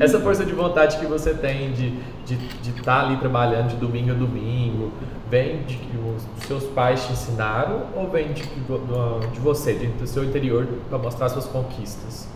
[0.00, 1.88] Essa força de vontade que você tem de
[2.24, 4.90] estar de, de tá ali trabalhando de domingo a domingo,
[5.32, 9.72] vem de que os seus pais te ensinaram ou vem de, do- do- de você,
[9.72, 12.28] de- do seu interior, para mostrar suas conquistas?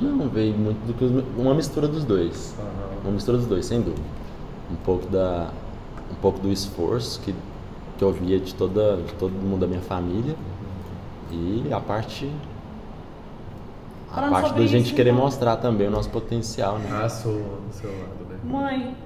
[0.00, 2.54] Não, veio muito do que os uma mistura dos dois.
[3.02, 4.06] Uma mistura dos dois, sem dúvida.
[4.70, 5.50] Um pouco da
[6.12, 7.34] um pouco do esforço que,
[7.98, 10.36] que eu via de toda de todo mundo da minha família
[11.32, 12.30] e a parte
[14.10, 15.22] a Falando parte da gente isso, querer então.
[15.24, 16.88] mostrar também o nosso potencial, né?
[16.92, 18.38] Ah, sou do seu lado, né?
[18.44, 18.96] Mãe,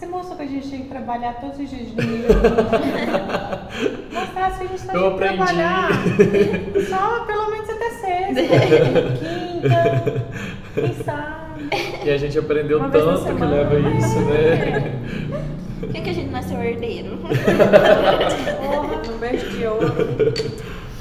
[0.00, 2.28] você mostrou que a gente tem que trabalhar todos os dias de domingo?
[4.10, 5.88] Mostrar se a gente Eu tem que trabalhar.
[6.88, 8.40] Só pelo menos até sexta,
[9.20, 10.24] quinta,
[10.74, 11.68] quem sabe.
[12.02, 14.92] E a gente aprendeu Uma tanto que leva isso, né?
[15.80, 17.18] Por que, que a gente nasceu herdeiro?
[17.18, 19.92] Porra, Um beijo de ouro.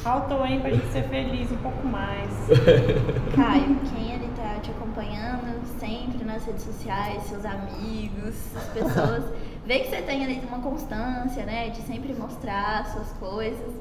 [0.03, 2.29] faltou aí pra gente ser feliz um pouco mais.
[3.33, 4.18] Caio, quem ele
[4.59, 9.23] tá te acompanhando sempre nas redes sociais, seus amigos, as pessoas,
[9.65, 11.69] vê que você tem ali uma constância, né?
[11.69, 13.73] De sempre mostrar suas coisas.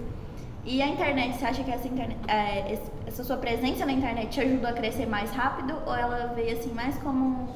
[0.65, 4.41] E a internet, você acha que essa, internet, é, essa sua presença na internet te
[4.41, 7.49] ajudou a crescer mais rápido ou ela veio assim mais como.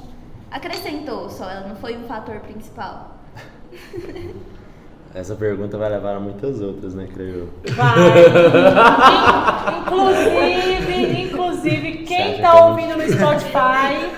[0.50, 3.18] acrescentou só, ela não foi um fator principal?
[5.14, 7.74] Essa pergunta vai levar a muitas outras, né, creio eu.
[7.74, 7.94] Vai.
[9.80, 14.10] Inclusive, inclusive, Você quem tá que é ouvindo no Spotify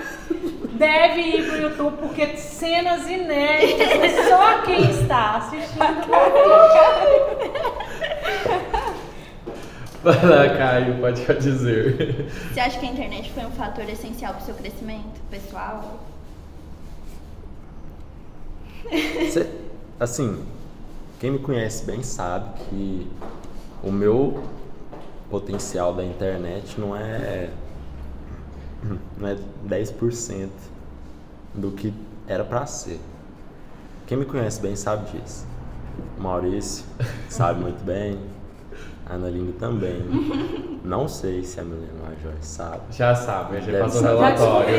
[0.74, 6.06] deve ir pro YouTube, porque cenas inéditas, mas só quem está assistindo
[10.02, 12.26] vai lá, Caio, pode dizer.
[12.52, 15.98] Você acha que a internet foi um fator essencial pro seu crescimento pessoal?
[19.32, 19.48] Cê-
[19.98, 20.44] assim,
[21.18, 23.10] quem me conhece bem sabe que
[23.82, 24.44] o meu
[25.30, 27.50] potencial da internet não é
[29.16, 30.48] não é 10%
[31.54, 31.92] do que
[32.26, 33.00] era pra ser.
[34.06, 35.46] Quem me conhece bem sabe disso.
[36.18, 36.84] O Maurício
[37.28, 38.18] sabe muito bem.
[39.06, 40.02] A Ana Linda também.
[40.84, 42.82] Não sei se a Milena Major sabe.
[42.90, 44.74] Já sabe, já passou o relatório.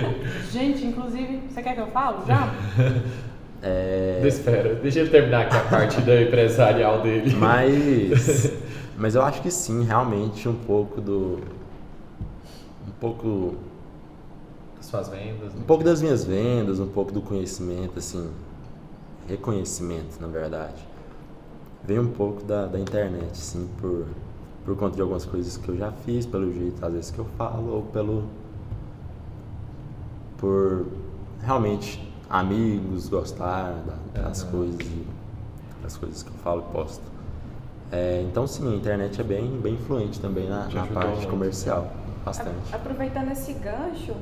[0.50, 2.52] Gente, inclusive, você quer que eu falo já?
[3.62, 7.34] É, Espera, deixa ele terminar aqui a parte da empresarial dele.
[7.36, 8.52] Mas,
[8.96, 11.40] mas eu acho que sim, realmente um pouco do,
[12.86, 13.56] um pouco,
[14.80, 15.52] Suas vendas.
[15.54, 15.60] né?
[15.60, 18.30] um pouco das minhas vendas, um pouco do conhecimento, assim,
[19.28, 20.86] reconhecimento, na verdade,
[21.84, 24.06] vem um pouco da, da internet, sim, por,
[24.64, 27.26] por conta de algumas coisas que eu já fiz, pelo jeito às vezes que eu
[27.36, 28.24] falo ou pelo,
[30.36, 30.86] por
[31.42, 33.74] realmente amigos gostar
[34.14, 34.78] da- das coisas,
[35.82, 37.02] das coisas que eu falo e posto.
[37.90, 41.90] É, então sim, a internet é bem, bem influente também na, na parte comercial,
[42.24, 42.50] bastante.
[42.72, 44.12] Aproveitando esse gancho,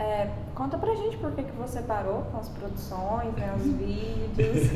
[0.00, 4.70] é, conta pra gente por que, que você parou com as produções, né, os vídeos.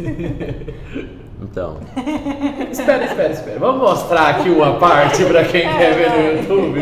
[1.40, 1.76] Então,
[2.68, 3.60] Espera, espera, espera.
[3.60, 6.80] Vamos mostrar aqui uma parte pra quem quer ver no YouTube.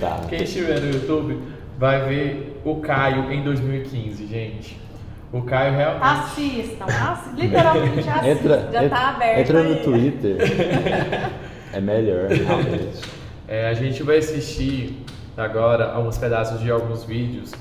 [0.00, 0.20] tá.
[0.28, 1.40] Quem estiver no YouTube
[1.78, 4.76] vai ver o Caio em 2015, gente.
[5.32, 6.02] O Caio realmente.
[6.04, 8.26] Assistam, assi- literalmente assistam.
[8.28, 9.82] Entra, já en- tá aberto entra no aí.
[9.82, 10.36] Twitter.
[11.72, 13.00] é melhor, realmente.
[13.48, 15.04] É, a gente vai assistir
[15.36, 17.52] agora alguns pedaços de alguns vídeos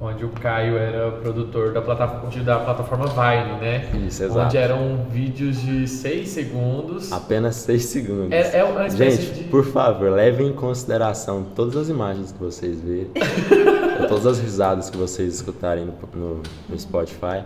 [0.00, 3.88] onde o Caio era produtor da plataforma, da plataforma Vine, né?
[4.06, 4.40] Isso, exato.
[4.46, 7.10] Onde eram vídeos de 6 segundos.
[7.12, 8.32] Apenas 6 segundos.
[8.32, 12.80] É- é uma Gente, de- por favor, levem em consideração todas as imagens que vocês
[12.82, 13.10] verem,
[14.08, 17.44] todas as risadas que vocês escutarem no, no- no Spotify.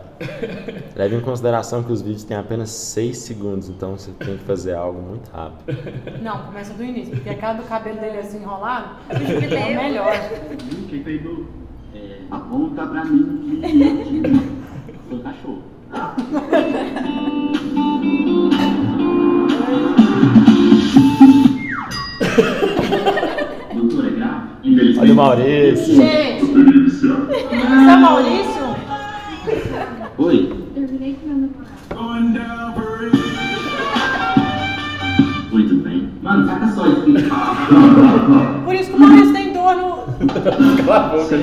[0.97, 4.75] Levem em consideração que os vídeos têm apenas 6 segundos, então você tem que fazer
[4.75, 5.77] algo muito rápido.
[6.23, 10.13] Não, começa do início, porque aquela do cabelo dele assim enrolado, é o melhor.
[10.89, 11.47] Quem pegou?
[11.95, 14.23] É, aponta pra mim que
[15.09, 15.63] sou cachorro.
[25.01, 25.95] Olha o Maurício.
[25.95, 28.63] Gente, você é Maurício?
[30.19, 30.53] Oi.
[30.75, 31.51] Terminei com meu
[32.45, 32.79] namorado.
[35.53, 36.09] Oi, tudo bem?
[36.21, 37.15] Mano, saca só isso aqui.
[38.65, 39.99] Por isso que o Maurício tem dor no.
[40.85, 41.37] Cala a boca.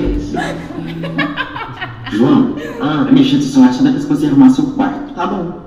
[2.12, 5.14] João, ah, a minha chance só acha depois que você arrumar seu quarto.
[5.14, 5.60] Tá bom.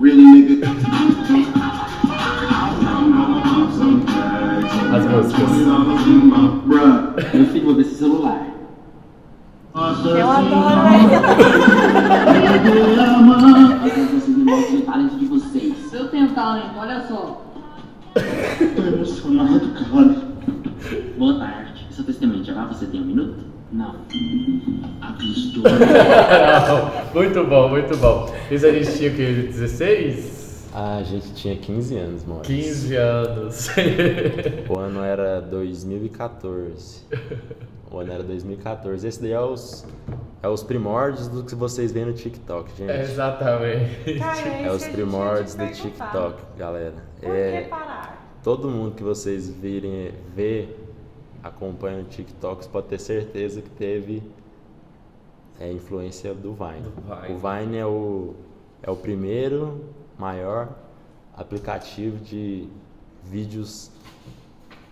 [0.00, 0.68] Really, nigga?
[4.92, 5.50] As músicas.
[7.32, 8.46] Meu filho, vou ver esse celular.
[9.74, 10.68] Eu adoro
[12.98, 13.30] ela.
[13.82, 15.92] Vocês me mostrem o talento de vocês.
[15.94, 17.42] Eu tenho talento, olha só.
[18.14, 20.16] Tô emocionado, cara.
[21.16, 21.86] Boa tarde.
[21.90, 22.66] Seu testemunho vai?
[22.66, 23.44] Você tem um minuto?
[23.72, 23.94] Não.
[25.00, 25.62] Avistou.
[27.14, 28.30] muito bom, muito bom.
[28.50, 29.48] Isso a gente tinha o quê?
[29.50, 30.41] 16?
[30.74, 32.40] Ah, a gente tinha 15 anos, mano.
[32.40, 33.68] 15 anos.
[34.68, 37.02] O ano era 2014.
[37.90, 39.06] O ano era 2014.
[39.06, 39.84] Esse daí é os,
[40.42, 42.90] é os primórdios do que vocês veem no TikTok, gente.
[42.90, 44.18] Exatamente.
[44.18, 45.66] Cara, É os primórdios do.
[45.70, 46.94] TikTok, galera.
[47.20, 48.38] Por É, que parar?
[48.42, 50.68] todo mundo que vocês virem, vê,
[51.42, 54.22] acompanha o TikTok, você pode ter certeza que teve
[55.60, 56.80] é, influência do Vine.
[56.80, 57.34] Do Vine.
[57.34, 58.34] O Vine é o,
[58.82, 59.84] é o primeiro
[60.22, 60.68] maior
[61.36, 62.68] aplicativo de
[63.24, 63.90] vídeos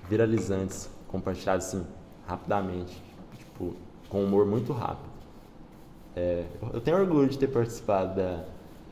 [0.09, 1.87] viralizantes, compartilhados assim,
[2.27, 3.01] rapidamente,
[3.38, 3.77] tipo,
[4.09, 5.09] com humor muito rápido.
[6.16, 8.45] É, eu tenho orgulho de ter participado da,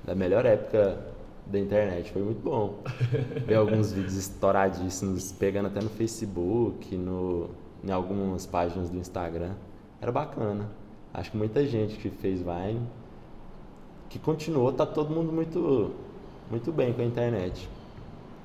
[0.05, 0.97] da melhor época
[1.45, 2.85] da internet, foi muito bom.
[3.45, 7.51] Ver alguns vídeos estouradíssimos, pegando até no Facebook, no,
[7.83, 9.55] em algumas páginas do Instagram.
[10.01, 10.69] Era bacana.
[11.13, 12.87] Acho que muita gente que fez Vine,
[14.09, 15.93] que continuou, tá todo mundo muito,
[16.51, 17.69] muito bem com a internet.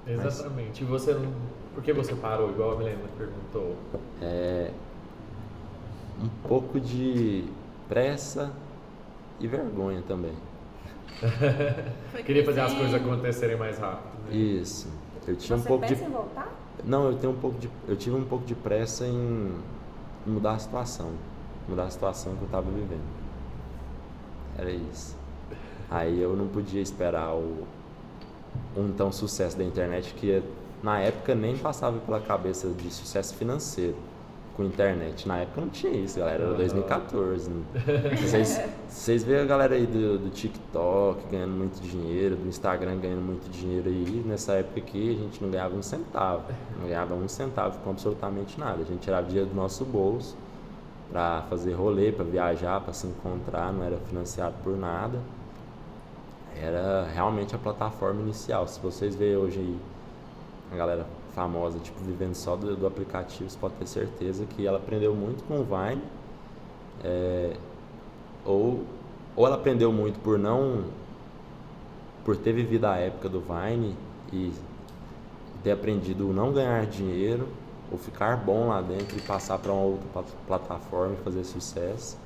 [0.07, 0.83] Exatamente.
[0.83, 1.31] E você não.
[1.73, 3.75] Por que você parou, igual a Milena perguntou?
[4.21, 4.71] É,
[6.21, 7.45] um pouco de
[7.89, 8.51] pressa
[9.39, 10.33] e vergonha também.
[12.25, 14.11] Queria fazer as coisas acontecerem mais rápido.
[14.29, 14.35] né?
[14.35, 14.87] Isso.
[15.27, 16.53] Eu tinha Você um pouco de em voltar?
[16.83, 19.51] Não, eu tenho um pouco de eu tive um pouco de pressa em
[20.25, 21.11] mudar a situação,
[21.67, 23.03] mudar a situação que eu estava vivendo.
[24.57, 25.15] Era isso.
[25.89, 27.63] Aí eu não podia esperar o
[28.75, 30.41] um então sucesso da internet que
[30.81, 33.95] na época nem passava pela cabeça de sucesso financeiro
[34.55, 35.27] com internet.
[35.27, 36.43] Na época não tinha isso, galera.
[36.43, 36.57] Era Aham.
[36.57, 37.49] 2014.
[37.49, 37.63] né?
[38.21, 43.21] Vocês, vocês veem a galera aí do, do TikTok ganhando muito dinheiro, do Instagram ganhando
[43.21, 44.23] muito dinheiro aí.
[44.25, 46.43] Nessa época aqui a gente não ganhava um centavo.
[46.79, 48.81] Não ganhava um centavo com absolutamente nada.
[48.81, 50.37] A gente tirava dinheiro do nosso bolso
[51.11, 55.19] para fazer rolê, para viajar, para se encontrar, não era financiado por nada.
[56.61, 58.67] Era realmente a plataforma inicial.
[58.67, 59.77] Se vocês verem hoje aí
[60.71, 64.77] a galera famosa, tipo, vivendo só do, do aplicativo, você pode ter certeza que ela
[64.77, 66.01] aprendeu muito com o Vine.
[67.03, 67.55] é,
[68.45, 68.83] ou,
[69.35, 70.85] ou ela aprendeu muito por não.
[72.23, 73.95] por ter vivido a época do Vine
[74.31, 74.53] e
[75.63, 77.47] ter aprendido não ganhar dinheiro,
[77.91, 82.17] ou ficar bom lá dentro e passar para uma outra plat- plataforma e fazer sucesso.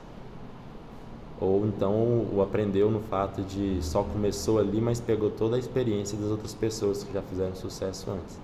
[1.39, 1.93] Ou então
[2.34, 6.54] o aprendeu no fato de só começou ali, mas pegou toda a experiência das outras
[6.56, 8.39] pessoas que já fizeram sucesso antes.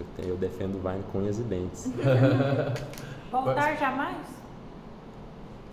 [0.00, 1.92] Eu, tenho- eu defendo o Vine com unhas e dentes.
[3.30, 4.16] Voltar jamais?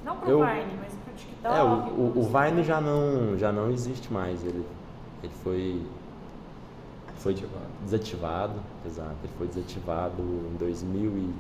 [0.06, 1.56] Não pro Eu- Vine, mas pro TikTok.
[1.56, 4.44] É, o, o, o Vine já não, já não existe mais.
[4.44, 4.64] Ele,
[5.24, 5.82] ele foi,
[7.18, 7.66] foi Desativado.
[7.86, 8.54] desativado.
[8.86, 11.34] Exato, ele foi desativado em 2000 e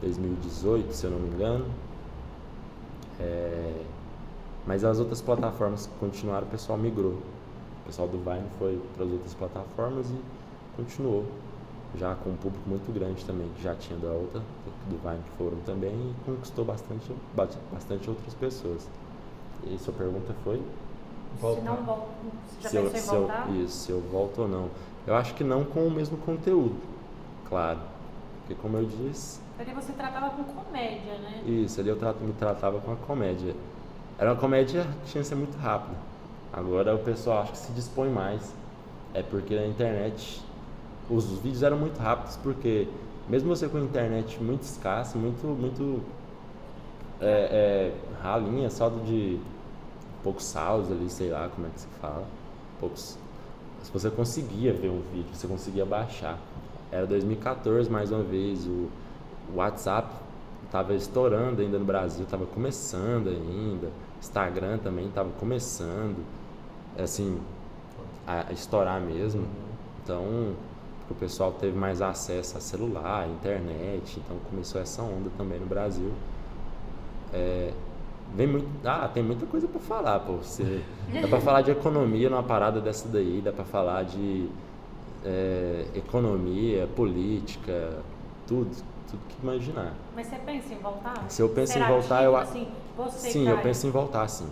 [0.00, 1.66] 2018, se eu não me engano.
[3.20, 3.82] É,
[4.66, 7.12] mas as outras plataformas que continuaram, o pessoal migrou.
[7.82, 10.20] O pessoal do Vine foi para as outras plataformas e
[10.76, 11.24] continuou.
[11.96, 14.40] Já com um público muito grande também, que já tinha da outra,
[14.90, 18.86] do Vine que foram também, e conquistou bastante, ba- bastante outras pessoas.
[19.64, 20.60] E sua pergunta foi?
[21.40, 23.50] Se não você já se eu, em voltar?
[23.50, 24.68] isso, se eu volto ou não.
[25.06, 26.76] Eu acho que não com o mesmo conteúdo,
[27.48, 27.78] claro.
[28.46, 31.42] Porque como eu disse, Ali você tratava com comédia, né?
[31.46, 33.54] isso, ali eu trato- me tratava com a comédia.
[34.18, 35.96] Era uma comédia que tinha que ser muito rápida.
[36.52, 38.54] Agora o pessoal acho que se dispõe mais.
[39.12, 40.42] É porque na internet
[41.10, 42.86] os vídeos eram muito rápidos, porque
[43.28, 46.02] mesmo você com a internet muito escassa, muito, muito
[47.20, 49.40] é, é, ralinha, só de
[50.22, 52.24] poucos salos ali, sei lá como é que se fala.
[52.78, 53.18] Poucos.
[53.82, 56.38] Se você conseguia ver um vídeo, você conseguia baixar.
[56.96, 58.88] Era 2014 mais uma vez, o
[59.54, 60.08] WhatsApp
[60.64, 63.90] estava estourando ainda no Brasil, estava começando ainda.
[64.18, 66.24] Instagram também estava começando,
[66.98, 67.38] assim,
[68.26, 69.46] a estourar mesmo.
[70.02, 70.54] Então,
[71.10, 76.10] o pessoal teve mais acesso a celular, internet, então começou essa onda também no Brasil.
[77.30, 77.74] É,
[78.34, 80.36] vem muito, ah, tem muita coisa para falar, pô.
[80.36, 80.80] Você,
[81.20, 84.48] dá para falar de economia numa parada dessa daí, dá para falar de
[85.24, 88.02] é, economia, política,
[88.46, 88.70] tudo,
[89.10, 89.94] tudo que imaginar.
[90.14, 91.24] Mas você pensa em voltar?
[91.28, 93.90] Se eu penso Ser em voltar, ativo, eu a- assim, você, sim, eu penso em
[93.90, 94.48] voltar, sim.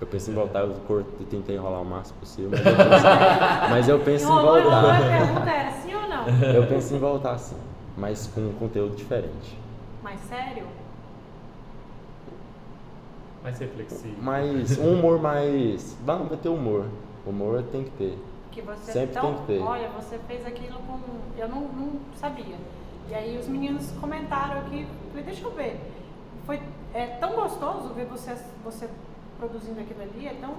[0.00, 3.04] Eu penso em voltar, eu tentei enrolar o máximo possível, mas eu penso,
[3.70, 4.98] mas eu penso em enrolou, a voltar.
[5.00, 6.18] pergunta era sim ou não?
[6.54, 7.56] Eu penso em voltar, sim,
[7.96, 9.58] mas com um conteúdo diferente.
[10.02, 10.66] Mas sério?
[13.42, 14.22] Mais reflexivo.
[14.22, 15.96] mais um humor mais.
[16.04, 16.86] Vamos ter humor.
[17.26, 18.18] Humor tem que ter.
[18.58, 19.60] Que você Sempre então, tem que ter.
[19.60, 20.98] olha, você fez aquilo com.
[21.36, 22.56] Eu não, não sabia.
[23.08, 25.80] E aí os meninos comentaram aqui, falei, deixa eu ver.
[26.44, 26.60] Foi
[26.92, 28.88] é tão gostoso ver você, você
[29.38, 30.56] produzindo aquilo ali, é tão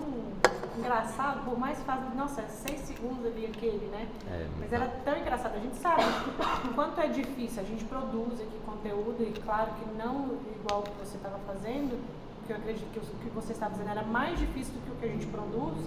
[0.77, 4.07] engraçado, por mais faça, nossa, é seis segundos ali aquele, né?
[4.31, 5.55] É, Mas era tão engraçado.
[5.55, 6.03] A gente sabe
[6.69, 7.61] o quanto é difícil.
[7.61, 11.99] A gente produz aqui conteúdo e claro que não igual o que você estava fazendo,
[12.37, 14.95] porque eu acredito que o que você estava fazendo era mais difícil do que o
[14.95, 15.77] que a gente produz.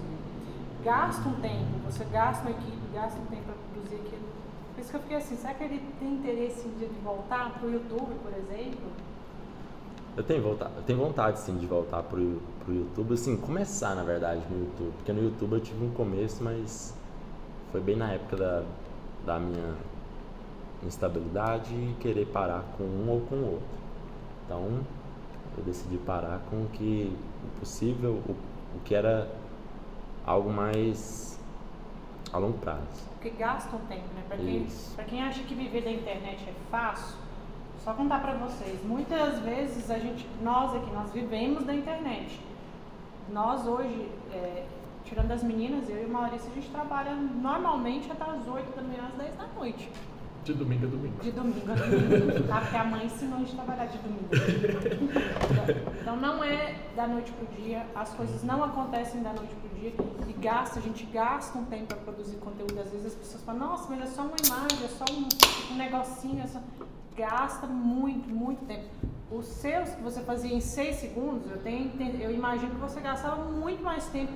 [0.83, 4.27] Gasta um tempo, você gasta uma equipe, gasta um tempo para produzir aquilo.
[4.75, 7.67] Por isso que eu fiquei assim, será que ele tem interesse em de voltar para
[7.67, 8.91] o YouTube, por exemplo?
[10.17, 14.03] Eu tenho vontade, eu tenho vontade sim de voltar pro, pro YouTube, assim, começar na
[14.03, 16.93] verdade no YouTube, porque no YouTube eu tive um começo, mas
[17.71, 18.63] foi bem na época da,
[19.25, 19.75] da minha
[20.85, 23.77] instabilidade e querer parar com um ou com o outro.
[24.45, 24.79] Então
[25.57, 29.31] eu decidi parar com o que o possível, o, o que era
[30.25, 31.39] algo mais
[32.31, 33.09] a longo prazo.
[33.13, 34.23] Porque gasta um tempo, né?
[34.27, 34.95] Para quem, Isso.
[34.95, 37.15] pra quem acha que viver da internet é fácil,
[37.83, 38.83] só contar para vocês.
[38.83, 42.39] Muitas vezes a gente, nós aqui, nós vivemos da internet.
[43.31, 44.65] Nós hoje, é,
[45.05, 48.81] tirando as meninas, eu e o Maurício, a gente trabalha normalmente até as 8 da
[48.81, 49.89] manhã, às 10 da noite.
[50.43, 51.21] De domingo a domingo.
[51.21, 52.59] De domingo a domingo, tá?
[52.59, 54.27] Porque a mãe ensinou a gente trabalhar de domingo.
[56.01, 59.93] Então não é da noite pro dia, as coisas não acontecem da noite pro dia
[60.27, 62.77] e gasta, a gente gasta um tempo para produzir conteúdo.
[62.77, 65.77] Às vezes as pessoas falam, nossa, mas é só uma imagem, é só um, um
[65.77, 66.59] negocinho, é só...
[67.15, 68.83] gasta muito, muito tempo.
[69.31, 73.45] Os seus que você fazia em seis segundos, eu, tenho, eu imagino que você gastava
[73.45, 74.33] muito mais tempo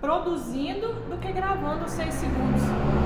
[0.00, 3.05] produzindo do que gravando seis segundos.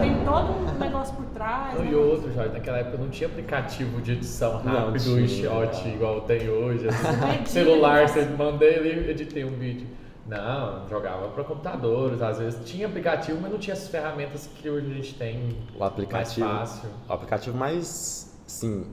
[0.00, 1.74] Tem todo um negócio por trás.
[1.74, 1.90] Não, né?
[1.90, 5.50] E outro, Jorge, naquela época não tinha aplicativo de edição Não rápido e tinha.
[5.50, 6.88] shot igual tem hoje.
[6.88, 7.44] assim.
[7.46, 9.86] Celular, você mandei ali editei um vídeo.
[10.26, 14.90] Não, jogava para computadores, às vezes tinha aplicativo, mas não tinha as ferramentas que hoje
[14.90, 16.90] a gente tem O aplicativo, mais fácil.
[17.08, 18.84] o aplicativo mais, sim,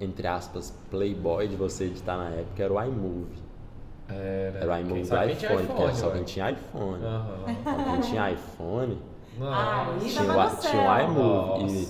[0.00, 3.42] entre aspas, playboy de você editar na época era o iMovie.
[4.08, 7.04] Era, Era o iMovie do iPhone, que era só quem tinha iPhone.
[7.04, 7.44] Aham.
[7.62, 8.98] Só quem tinha iPhone
[9.40, 10.04] Nossa.
[10.04, 11.08] Ih, tinha, tava o, no tinha o céu.
[11.10, 11.88] iMovie.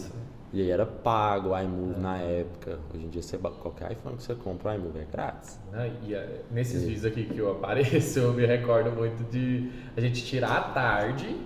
[0.53, 2.79] E, e aí era pago o iMovie na época.
[2.95, 5.59] Hoje em dia, você, qualquer iPhone que você compra, o iMovie é grátis.
[5.73, 9.71] Né, E eh, nesses E- vídeos aqui que eu apareço, eu me recordo muito de
[9.97, 11.37] a gente tirar a tarde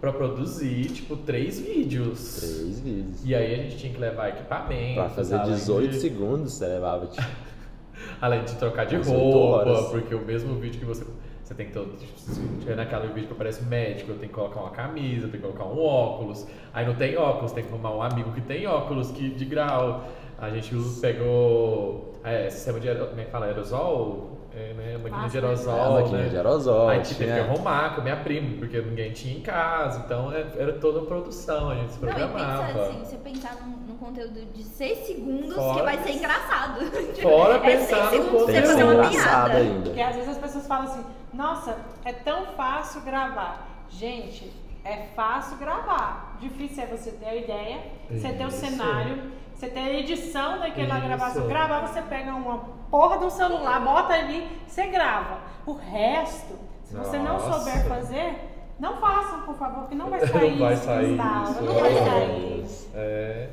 [0.00, 2.36] pra produzir, tipo, três vídeos.
[2.40, 3.24] Três vídeos.
[3.24, 4.94] E aí a gente tinha que levar equipamento.
[4.94, 7.26] Pra fazer 18 segundos, você levava tipo,
[8.20, 9.86] Além de trocar de 18 roupa, horas.
[9.88, 11.04] porque o mesmo vídeo que você.
[11.46, 11.86] Você tem que ter.
[11.96, 15.48] tipo, Naquele vídeo que aparece médico, eu tenho que colocar uma camisa, eu tenho que
[15.48, 16.44] colocar um óculos.
[16.74, 20.08] Aí não tem óculos, tem que arrumar um amigo que tem óculos que, de grau.
[20.38, 22.14] A gente pegou.
[22.24, 22.92] É, sistema de.
[22.92, 23.46] Como é que fala?
[23.46, 24.32] Aerosol?
[24.52, 24.92] É, né?
[24.98, 25.46] Máquina de Máscara.
[25.46, 25.80] aerosol.
[25.80, 26.28] a maquininha né?
[26.30, 26.88] de aerosol.
[26.88, 29.40] Aí a gente teve que tinha- arrumar com a minha prima, porque ninguém tinha em
[29.40, 30.02] casa.
[30.04, 32.64] Então é- era toda uma produção, a gente se Não, e programava.
[32.72, 36.80] pensa assim, você pensar num conteúdo de 6 segundos Fora- que vai ser engraçado.
[37.22, 39.54] Fora É pensar no Tem que fazer uma piada.
[39.58, 39.82] ainda.
[39.82, 43.66] Porque às vezes as pessoas falam assim, nossa, é tão fácil gravar.
[43.88, 44.52] Gente,
[44.84, 46.36] é fácil gravar.
[46.40, 47.78] Difícil é você ter a ideia,
[48.10, 48.58] você ter o Isso.
[48.58, 51.06] cenário, você ter a edição daquela Isso.
[51.06, 51.46] gravação.
[51.48, 52.58] Gravar, você pega uma
[52.90, 55.38] porra do celular, bota ali, você grava.
[55.66, 57.52] O resto, se você não Nossa.
[57.58, 58.38] souber fazer,
[58.78, 61.62] não façam, por favor, porque não vai sair Não vai isso que sair isso.
[61.64, 62.66] não vai sair.
[62.94, 63.48] É.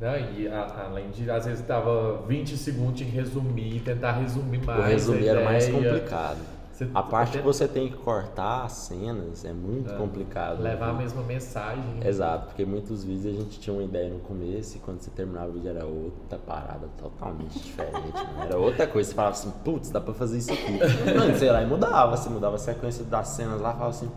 [0.00, 4.64] Não, e a- além de, às vezes dava 20 segundos, tinha que resumir, tentar resumir
[4.64, 4.78] mais.
[4.78, 6.38] O resumir era mais complicado.
[6.72, 9.96] Você- A parte que você tem que cortar as cenas é muito É.
[9.96, 10.62] complicado.
[10.62, 11.82] Levar a mesma mensagem.
[12.04, 15.48] Exato, porque muitos vídeos a gente tinha uma ideia no começo e quando você terminava
[15.48, 18.12] o vídeo era outra parada totalmente diferente.
[18.14, 18.42] mano.
[18.44, 19.08] Era outra coisa.
[19.08, 20.78] Você falava assim, putz, dá pra fazer isso aqui.
[21.18, 22.16] Mano, sei lá, e mudava.
[22.16, 24.08] Você mudava a sequência das cenas lá falava assim,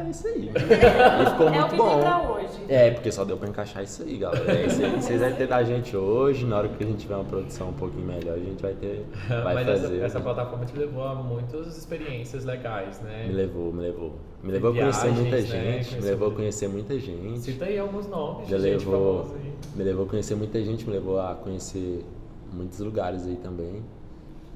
[0.00, 0.50] é isso aí.
[0.54, 1.88] E ficou É o muito que bom.
[1.90, 2.48] tem pra hoje.
[2.68, 4.52] É, porque só deu pra encaixar isso aí, galera.
[4.52, 6.44] É isso aí que vocês vão ter da gente hoje.
[6.46, 9.06] Na hora que a gente tiver uma produção um pouquinho melhor, a gente vai ter.
[9.28, 10.00] Vai Mas essa, fazer.
[10.02, 13.26] essa plataforma te levou a muitas experiências legais, né?
[13.28, 14.12] Me levou, me levou.
[14.42, 15.42] Me levou a conhecer Viagens, muita né?
[15.82, 17.40] gente, me levou a conhecer muita gente.
[17.40, 19.52] Cita aí alguns nomes Já de gente levou, famosa aí.
[19.76, 22.04] me levou a conhecer muita gente, me levou a conhecer
[22.52, 23.82] muitos lugares aí também.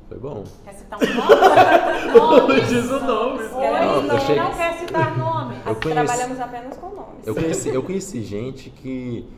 [0.08, 0.44] Foi bom.
[0.64, 2.48] Quer citar um nome?
[2.48, 2.68] Nomes.
[2.68, 3.42] Diz o nome.
[3.48, 5.54] Não, não, cheguei- não quer citar nome.
[5.66, 7.26] Eu conheci- Trabalhamos apenas com nomes.
[7.26, 9.28] Eu conheci, eu conheci gente que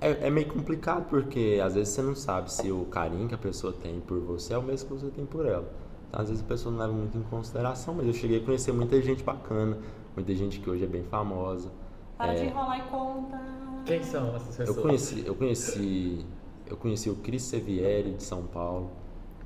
[0.00, 3.38] é, é meio complicado porque às vezes você não sabe se o carinho que a
[3.38, 5.70] pessoa tem por você é o mesmo que você tem por ela.
[6.08, 8.72] Então, às vezes a pessoa não leva muito em consideração, mas eu cheguei a conhecer
[8.72, 9.78] muita gente bacana,
[10.14, 11.70] muita gente que hoje é bem famosa.
[12.18, 13.40] Para de É, enrolar e conta.
[13.86, 14.76] Quem são essas pessoas?
[14.76, 16.26] Eu conheci, eu conheci,
[16.66, 18.90] eu conheci o Cris Sevieri de São Paulo,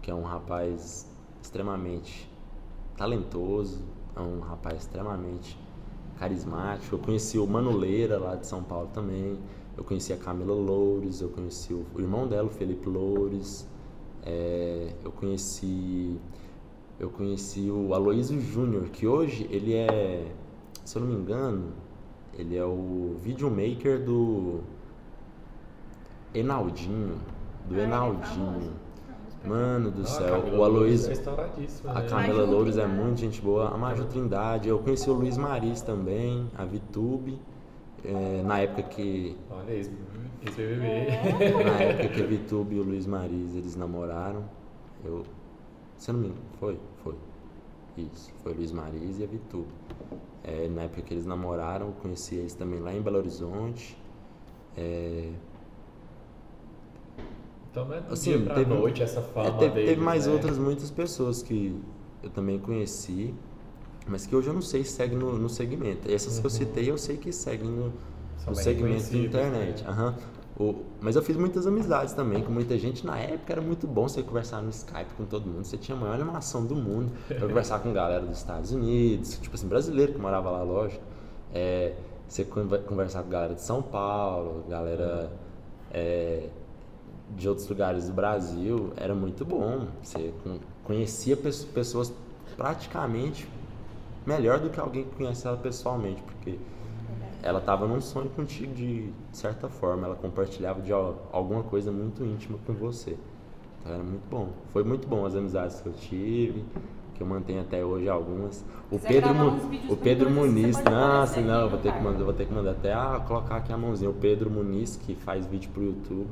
[0.04, 1.08] que é um rapaz
[1.42, 2.30] extremamente
[2.94, 3.82] talentoso,
[4.14, 5.58] é um rapaz extremamente
[6.18, 6.94] carismático.
[6.94, 9.38] Eu conheci o Mano Leira lá de São Paulo também.
[9.74, 13.66] Eu conheci a Camila Loures, eu conheci o, irmão dela, o Felipe Loures.
[14.22, 16.20] É, eu conheci
[17.00, 20.30] eu conheci o Aloysio Júnior, que hoje ele é,
[20.84, 21.72] se eu não me engano,
[22.34, 24.60] ele é o videomaker do
[26.34, 27.18] Enaldinho,
[27.66, 28.84] do Ah, ele é Enaldinho.
[29.46, 32.08] Mano do Ah, a céu, Camila o Aloysio, É estouradíssima, a né?
[32.08, 36.50] Camila Loures é muito gente boa, a Maju Trindade, eu conheci o Luiz Maris também,
[36.56, 37.38] a Vitube,
[38.04, 39.90] é, na época que Olha, esse,
[40.46, 40.86] esse BBB.
[40.86, 41.64] É.
[41.64, 44.44] na época que a Vitube e o Luiz Maris eles namoraram,
[45.04, 45.22] eu
[45.96, 47.14] se eu não me engano, foi, foi.
[47.96, 49.68] Isso, foi o Luiz Maris e a Vitube.
[50.42, 53.96] É, na época que eles namoraram, eu conheci eles também lá em Belo Horizonte.
[54.76, 55.30] É,
[57.74, 60.28] Então não é do Assim, dia teve- noite essa É, fama teve, deles, teve mais
[60.28, 60.32] né?
[60.32, 61.76] outras muitas pessoas que
[62.22, 63.34] eu também conheci,
[64.06, 66.08] mas que hoje eu não sei se seguem no, no segmento.
[66.08, 66.56] Essas que eu Uhum.
[66.56, 67.86] citei eu sei que seguem no,
[68.46, 69.82] no segmento reconhecidas, internet.
[69.82, 69.90] né?
[69.90, 70.14] aham.
[70.56, 73.04] O- mas eu fiz muitas amizades também com muita gente.
[73.04, 75.64] Na época era muito bom você conversar no Skype com todo mundo.
[75.64, 79.56] Você tinha a maior animação do mundo para conversar com galera dos Estados Unidos, tipo
[79.56, 81.02] assim, brasileiro que morava lá, lógico.
[81.52, 81.94] É,
[82.28, 85.28] você conver- conversar com galera de São Paulo, galera
[85.90, 86.48] é,
[87.36, 88.92] de outros lugares do Brasil.
[88.96, 89.86] Era muito bom.
[90.02, 92.12] Você con- conhecia pesso- pessoas
[92.56, 93.48] praticamente
[94.26, 96.58] melhor do que alguém que conhece ela pessoalmente, porque
[97.42, 102.24] ela estava num sonho contigo de certa forma, ela compartilhava de al- alguma coisa muito
[102.24, 103.16] íntima com você.
[103.80, 104.48] Então era muito bom.
[104.72, 106.64] Foi muito bom as amizades que eu tive,
[107.14, 108.64] que eu mantenho até hoje algumas.
[108.90, 109.30] O quiser Pedro,
[109.90, 110.96] o Pedro Muniz, pode
[111.42, 114.08] não, vou ter que mandar, vou ter que mandar até ah, colocar aqui a mãozinha.
[114.10, 116.30] O Pedro Muniz, que faz vídeo pro YouTube.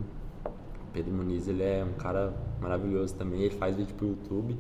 [0.93, 4.59] O Pedro Muniz, ele é um cara maravilhoso também, ele faz vídeo pro YouTube.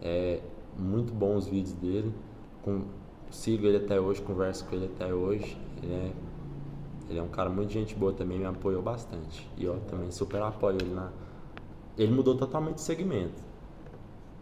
[0.00, 0.40] É
[0.78, 2.10] muito bom os vídeos dele.
[2.62, 2.84] Com,
[3.30, 5.60] sigo ele até hoje, converso com ele até hoje.
[5.82, 6.12] Ele é,
[7.10, 9.46] ele é um cara muito gente boa também, me apoiou bastante.
[9.58, 11.12] E eu também super apoio ele na.
[11.98, 13.42] Ele mudou totalmente de segmento.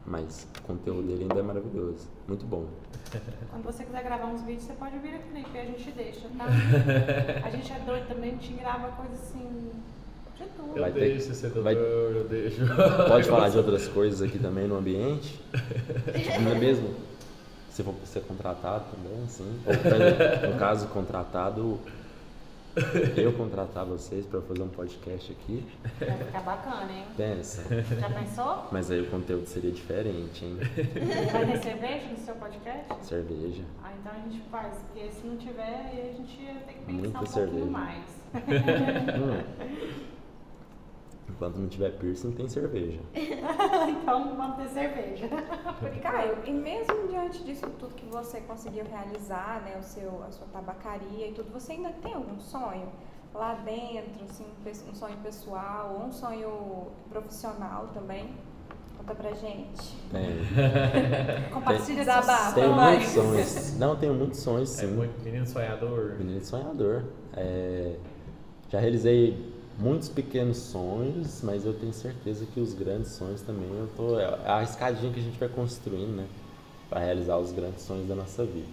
[0.07, 2.09] Mas o conteúdo dele ainda é maravilhoso.
[2.29, 2.67] Muito bom.
[3.51, 5.45] Quando você quiser gravar uns vídeos, você pode vir aqui, né?
[5.51, 6.47] Que a gente deixa, tá?
[7.45, 9.71] A gente é doido também, a gente grava coisa assim.
[10.37, 10.73] De tudo.
[10.77, 12.61] Eu Vai ter- deixo ser sedutor, vai- eu deixo.
[13.09, 15.41] Pode falar de outras coisas aqui também no ambiente?
[15.53, 16.95] Tipo, não é mesmo?
[17.71, 19.61] Se for ser contratado também, sim.
[20.53, 21.81] No caso, contratado,
[23.17, 25.65] eu contratar vocês para fazer um podcast aqui.
[25.99, 27.05] Vai ficar bacana, hein?
[27.17, 27.63] Pensa.
[27.99, 28.67] Já pensou?
[28.73, 30.59] Mas aí o conteúdo seria diferente, hein?
[31.33, 32.95] Vai ter cerveja no seu podcast?
[33.07, 33.63] Cerveja.
[33.83, 36.79] Ah, então a gente faz, porque se não tiver, aí a gente ia ter que
[36.81, 37.51] pensar Muita um cerveja.
[37.53, 38.05] pouquinho mais.
[38.35, 40.03] Hum.
[41.33, 43.01] Enquanto não tiver piercing, tem cerveja.
[43.15, 45.29] então vamos ter cerveja.
[46.03, 50.47] Caio, e mesmo diante disso tudo que você conseguiu realizar, né, o seu, a sua
[50.53, 52.89] tabacaria e tudo, você ainda tem algum sonho
[53.35, 54.45] lá dentro, assim,
[54.91, 58.31] um sonho pessoal ou um sonho profissional também?
[58.99, 59.97] Conta pra gente.
[60.13, 60.39] Tem.
[61.53, 62.43] Compartilha Desabafo.
[62.43, 63.79] seus Tenho muitos sonhos.
[63.79, 64.95] Não, tenho muitos sonhos, É sim.
[64.95, 66.15] muito menino sonhador.
[66.19, 67.05] Menino sonhador.
[67.35, 67.97] É,
[68.69, 73.89] já realizei muitos pequenos sonhos, mas eu tenho certeza que os grandes sonhos também eu
[73.97, 74.19] tô.
[74.19, 76.27] É a escadinha que a gente vai construindo, né?
[76.89, 78.69] Para realizar os grandes sonhos da nossa vida.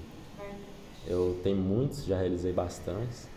[1.08, 3.28] Eu tenho muitos, já realizei bastantes,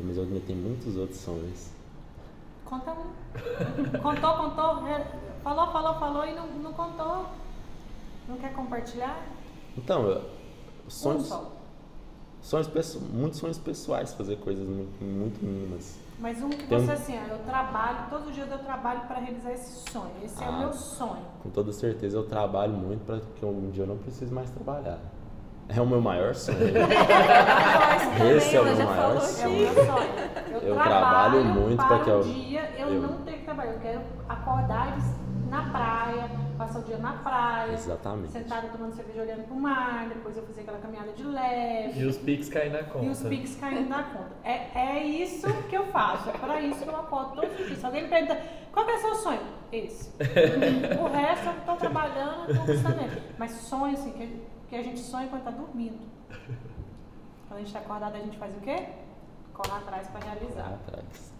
[0.00, 1.70] mas eu ainda tenho muitos outros sonhos.
[2.64, 3.98] Conta um.
[4.00, 4.82] Contou, contou,
[5.42, 7.26] falou, falou, falou e não, não contou.
[8.28, 9.24] Não quer compartilhar?
[9.76, 10.20] Então, eu-
[10.86, 11.32] Um sonhos,
[12.42, 12.68] sonhos
[13.12, 15.96] muitos sonhos pessoais, fazer coisas muito, muito mínimas.
[16.18, 19.90] Mas um que você assim, ó, eu trabalho, todo dia eu trabalho para realizar esse
[19.90, 20.10] sonho.
[20.22, 20.58] Esse é o Ah.
[20.58, 21.22] meu sonho.
[21.42, 24.98] Com toda certeza eu trabalho muito para que um dia eu não precise mais trabalhar.
[25.68, 26.58] É o meu maior sonho.
[28.36, 29.50] Esse é o meu maior É sonho.
[29.58, 30.08] meu sonho.
[30.52, 33.72] Eu, Eu trabalho muito para que eu- um dia eu, eu- não ter que trabalhar.
[33.72, 35.21] Eu quero acordar e-
[35.52, 38.32] na praia, passar o dia na praia, Exatamente.
[38.32, 42.00] sentada tomando cerveja olhando pro mar, depois eu fazer aquela caminhada de leve.
[42.00, 43.04] E os pics caem na conta.
[43.04, 44.30] E os piques caindo na conta.
[44.42, 46.30] É, é isso que eu faço.
[46.30, 47.78] É para isso que eu acordo todos os dias.
[47.78, 48.40] Se alguém me pergunta,
[48.72, 49.40] qual que é o seu sonho?
[49.70, 50.10] Esse.
[51.00, 53.22] o resto eu estou trabalhando, estou conquistando ele.
[53.38, 55.98] Mas sonho, assim, que, que a gente sonha quando está dormindo.
[57.48, 58.86] Quando a gente está acordado, a gente faz o quê?
[59.52, 60.72] Corre atrás para Lá realizar.
[60.74, 61.32] atrás.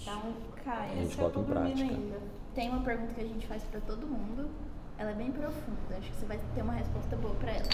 [0.00, 0.22] Então,
[0.64, 1.94] Caio, A gente esse eu tô bota em dormindo prática.
[1.94, 2.37] ainda.
[2.58, 4.50] Tem uma pergunta que a gente faz pra todo mundo.
[4.98, 5.96] Ela é bem profunda.
[5.96, 7.68] Acho que você vai ter uma resposta boa pra ela.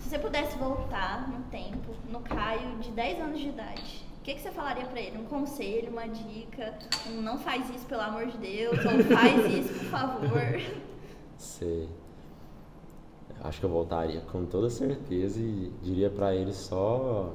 [0.00, 4.34] Se você pudesse voltar no tempo, no Caio de 10 anos de idade, o que,
[4.34, 5.16] que você falaria pra ele?
[5.16, 6.78] Um conselho, uma dica?
[7.06, 10.60] Um não faz isso, pelo amor de Deus, ou faz isso, por favor.
[11.38, 11.88] Sei.
[13.40, 17.32] Acho que eu voltaria com toda certeza e diria pra ele só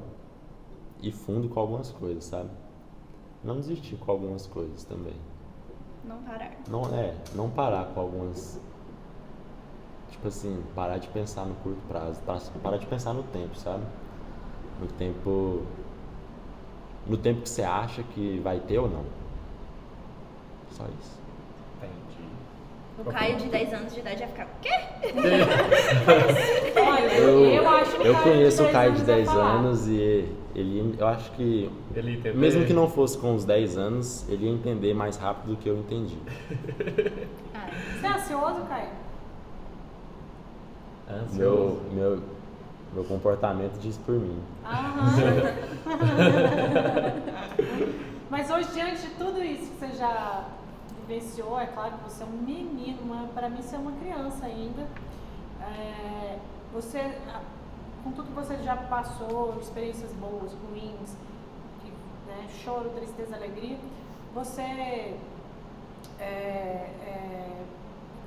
[1.02, 2.50] ir fundo com algumas coisas, sabe?
[3.42, 5.33] Não desistir com algumas coisas também.
[6.06, 6.50] Não parar.
[6.68, 8.60] Não é, não parar com algumas.
[10.10, 13.82] Tipo assim, parar de pensar no curto prazo, pa- parar de pensar no tempo, sabe?
[14.80, 15.62] No tempo.
[17.06, 19.04] No tempo que você acha que vai ter ou não.
[20.70, 21.18] Só isso.
[21.78, 22.28] Entendi.
[22.98, 24.44] O Caio de 10 anos de idade vai ficar.
[24.46, 24.70] O quê?
[26.80, 29.50] Olha, Eu, eu acho que eu conheço o Caio de 10 10 vai falar.
[29.58, 32.40] anos e ele, eu acho que, Ele entendeu.
[32.40, 35.68] mesmo que não fosse com os 10 anos, ele ia entender mais rápido do que
[35.68, 36.16] eu entendi.
[37.54, 37.66] Ah,
[38.00, 38.88] Você é ansioso, Caio?
[41.10, 41.80] Ansioso.
[41.92, 42.22] Meu, meu,
[42.94, 44.38] meu comportamento diz por mim.
[44.64, 45.10] Aham.
[48.30, 50.48] Mas hoje, diante de tudo isso que você já
[51.06, 54.46] vivenciou, é claro que você é um menino, mas para mim você é uma criança
[54.46, 54.86] ainda.
[55.60, 56.38] É,
[56.72, 56.98] você,
[58.04, 61.16] com tudo que você já passou, experiências boas, ruins,
[61.82, 61.88] que,
[62.28, 63.78] né, choro, tristeza, alegria,
[64.34, 65.14] você.
[66.20, 67.48] É, é,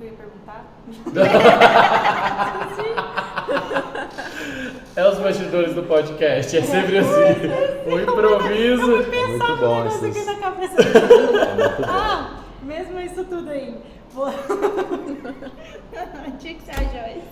[0.00, 0.64] eu ia perguntar?
[4.96, 7.46] É os bastidores do podcast, é sempre assim.
[7.86, 8.96] O improviso.
[9.00, 10.26] É muito bom esses.
[10.26, 10.74] na cabeça.
[10.82, 11.88] É muito bom.
[11.88, 13.76] Ah, mesmo isso tudo aí.
[16.38, 17.28] Tinha que ser a Joyce.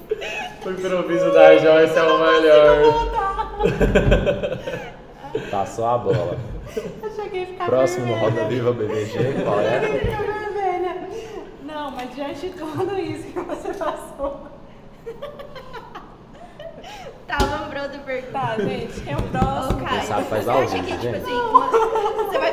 [0.67, 2.77] O improviso da Joyce é o melhor.
[5.51, 6.39] Passou a bola.
[7.03, 8.29] Eu cheguei a ficar Próximo vermelha.
[8.31, 9.79] Roda Viva BBG, qual é?
[9.81, 11.09] vermelha.
[11.65, 14.41] Não, mas diante de tudo isso que você passou.
[17.27, 18.57] Tava pronto perguntar.
[18.57, 19.85] Tá, gente, é o próximo.
[19.85, 21.17] Caio, sabe faz você ao vivo, tipo gente.
[21.17, 22.46] assim, uma- você vai fazer a pergunta?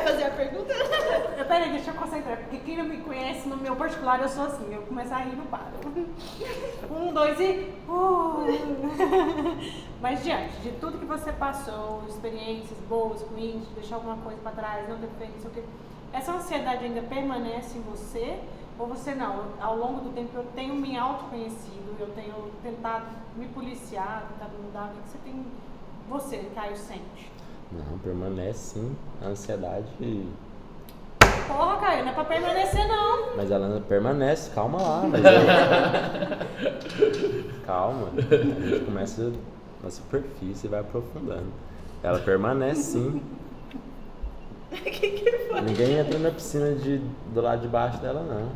[1.54, 4.74] Peraí, deixa eu concentrar, porque quem não me conhece, no meu particular, eu sou assim,
[4.74, 5.72] eu começo a rir no paro.
[6.90, 7.72] Um, dois e.
[7.88, 8.44] Uh.
[10.02, 14.88] Mas diante de tudo que você passou, experiências boas, ruins, deixar alguma coisa pra trás,
[14.88, 15.62] não ter feito, não sei o quê,
[16.12, 18.40] essa ansiedade ainda permanece em você?
[18.76, 19.44] Ou você não?
[19.60, 24.92] Ao longo do tempo eu tenho me autoconhecido, eu tenho tentado me policiar, tentado mudar.
[24.92, 25.46] O que você tem.
[26.08, 27.30] Você, Caio, sente?
[27.70, 28.96] Não, permanece sim.
[29.22, 29.86] A ansiedade.
[31.46, 33.36] Porra, Caio, não é pra permanecer, não.
[33.36, 35.02] Mas ela permanece, calma lá.
[35.08, 35.30] Mas eu-
[37.66, 38.08] Calma.
[38.16, 39.32] A gente começa
[39.82, 41.46] na superfície e vai aprofundando.
[42.02, 43.22] Ela permanece sim.
[44.70, 45.60] que que foi?
[45.62, 46.98] Ninguém entra na piscina de,
[47.32, 48.52] do lado de baixo dela, não.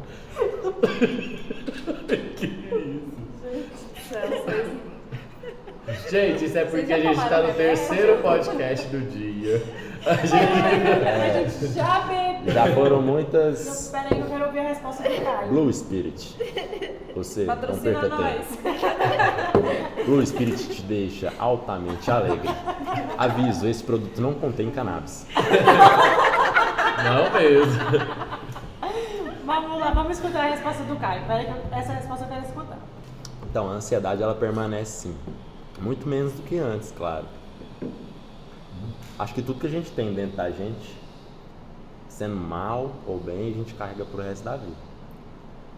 [6.11, 9.63] Gente, isso é porque a gente tá no terceiro podcast do dia.
[10.09, 10.45] A gente.
[10.45, 12.55] A gente já bebeu.
[12.55, 15.49] Já foram Não, muitas Pera aí, eu quero ouvir a resposta do Caio.
[15.49, 16.37] Blue Spirit.
[17.15, 20.05] Você não Patrocina perca tempo.
[20.07, 22.49] Blue Spirit te deixa altamente alegre.
[23.19, 25.27] Aviso, esse produto não contém cannabis.
[27.05, 27.81] Não mesmo.
[29.45, 31.23] Vamos lá, vamos escutar a resposta do Caio.
[31.27, 32.79] Pera aí, que eu- essa resposta eu quero escutar.
[33.51, 35.15] Então, a ansiedade ela permanece sim.
[35.81, 37.25] Muito menos do que antes, claro.
[39.19, 40.97] Acho que tudo que a gente tem dentro da gente,
[42.09, 44.77] sendo mal ou bem, a gente carrega pro resto da vida.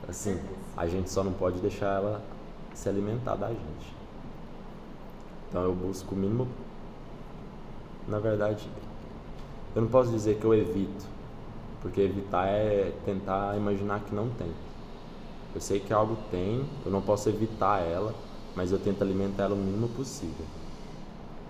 [0.07, 0.39] Assim,
[0.77, 2.23] a gente só não pode deixar ela
[2.75, 3.95] se alimentar da gente.
[5.49, 6.49] Então eu busco o mínimo.
[8.07, 8.69] Na verdade,
[9.75, 11.07] eu não posso dizer que eu evito,
[11.81, 14.53] porque evitar é tentar imaginar que não tem.
[15.55, 18.15] Eu sei que algo tem, eu não posso evitar ela,
[18.55, 20.45] mas eu tento alimentar ela o mínimo possível.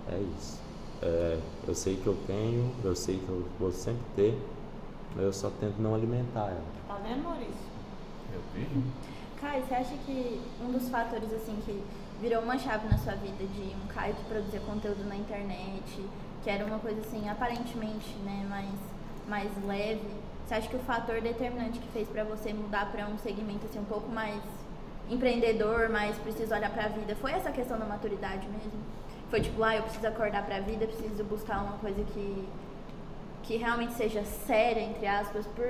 [0.09, 0.70] É isso.
[1.03, 4.39] É, eu sei que eu tenho, eu sei que eu vou sempre ter,
[5.17, 6.65] mas eu só tento não alimentar ela.
[6.87, 7.55] Tá vendo, Maurício?
[8.31, 8.83] Meu filho.
[9.41, 11.83] Caio, você acha que um dos fatores assim que
[12.21, 16.05] virou uma chave na sua vida de um Caio que produzia conteúdo na internet,
[16.45, 18.69] que era uma coisa assim aparentemente, né, mais
[19.27, 20.03] mais leve,
[20.45, 23.79] você acha que o fator determinante que fez pra você mudar pra um segmento assim
[23.79, 24.43] um pouco mais
[25.09, 28.81] empreendedor, mais preciso olhar pra vida, foi essa questão da maturidade mesmo?
[29.31, 32.49] Foi tipo, ah, eu preciso acordar pra vida, preciso buscar uma coisa que
[33.51, 35.67] que realmente seja séria, entre aspas, por,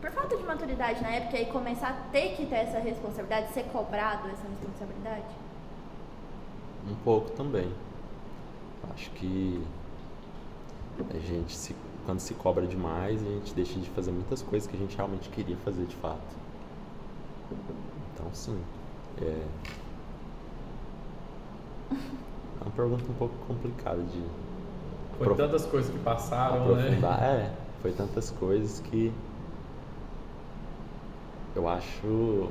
[0.00, 3.64] por falta de maturidade na época e começar a ter que ter essa responsabilidade, ser
[3.64, 5.34] cobrado essa responsabilidade?
[6.88, 7.72] Um pouco também.
[8.94, 9.60] Acho que
[11.12, 14.76] a gente se, quando se cobra demais, a gente deixa de fazer muitas coisas que
[14.76, 16.36] a gente realmente queria fazer de fato.
[18.14, 18.62] Então sim.
[19.20, 19.42] É,
[22.60, 24.22] é uma pergunta um pouco complicada de
[25.18, 26.82] Foi Prof- tantas coisas que passaram, né?
[26.84, 27.22] aprofundar.
[27.22, 27.52] É,
[27.82, 29.12] foi tantas coisas que
[31.54, 32.48] eu acho.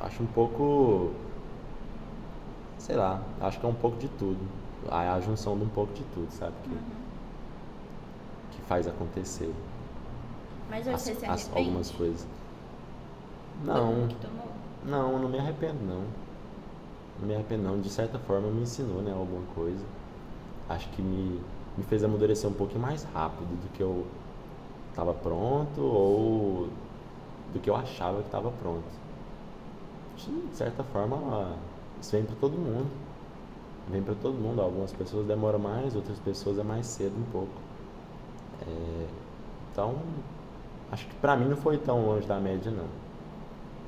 [0.00, 1.10] Acho um pouco.
[2.78, 4.38] Sei lá, acho que é um pouco de tudo.
[4.90, 6.54] A, a junção de um pouco de tudo, sabe?
[6.64, 6.70] Que,
[8.56, 9.52] que faz acontecer
[10.70, 11.58] Mas hoje as- você se as- arrepende?
[11.58, 12.26] algumas coisas.
[13.64, 14.08] Não,
[14.84, 16.04] não, não me arrependo não.
[17.22, 17.80] Me arrependo não.
[17.80, 19.84] De certa forma me ensinou, né, alguma coisa.
[20.68, 21.40] Acho que me,
[21.76, 24.06] me fez amadurecer um pouquinho mais rápido do que eu
[24.90, 26.68] estava pronto ou
[27.52, 28.84] do que eu achava que estava pronto.
[30.16, 31.56] De certa forma,
[32.00, 32.90] isso vem para todo mundo.
[33.88, 34.60] Vem para todo mundo.
[34.60, 37.52] Algumas pessoas demoram mais, outras pessoas é mais cedo um pouco.
[38.62, 39.06] É,
[39.72, 39.94] então,
[40.90, 42.86] acho que para mim não foi tão longe da média não.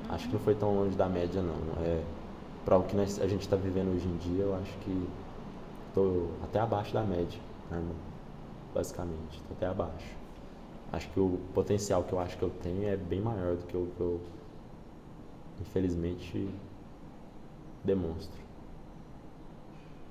[0.09, 1.83] Acho que não foi tão longe da média não.
[1.83, 2.01] É,
[2.65, 5.07] para o que nós- a gente está vivendo hoje em dia, eu acho que
[5.87, 7.39] estou até abaixo da média,
[7.69, 7.95] né, irmão?
[8.73, 10.15] basicamente, estou até abaixo.
[10.93, 13.75] Acho que o potencial que eu acho que eu tenho é bem maior do que
[13.75, 14.21] o que eu,
[15.59, 16.49] infelizmente,
[17.83, 18.39] demonstro.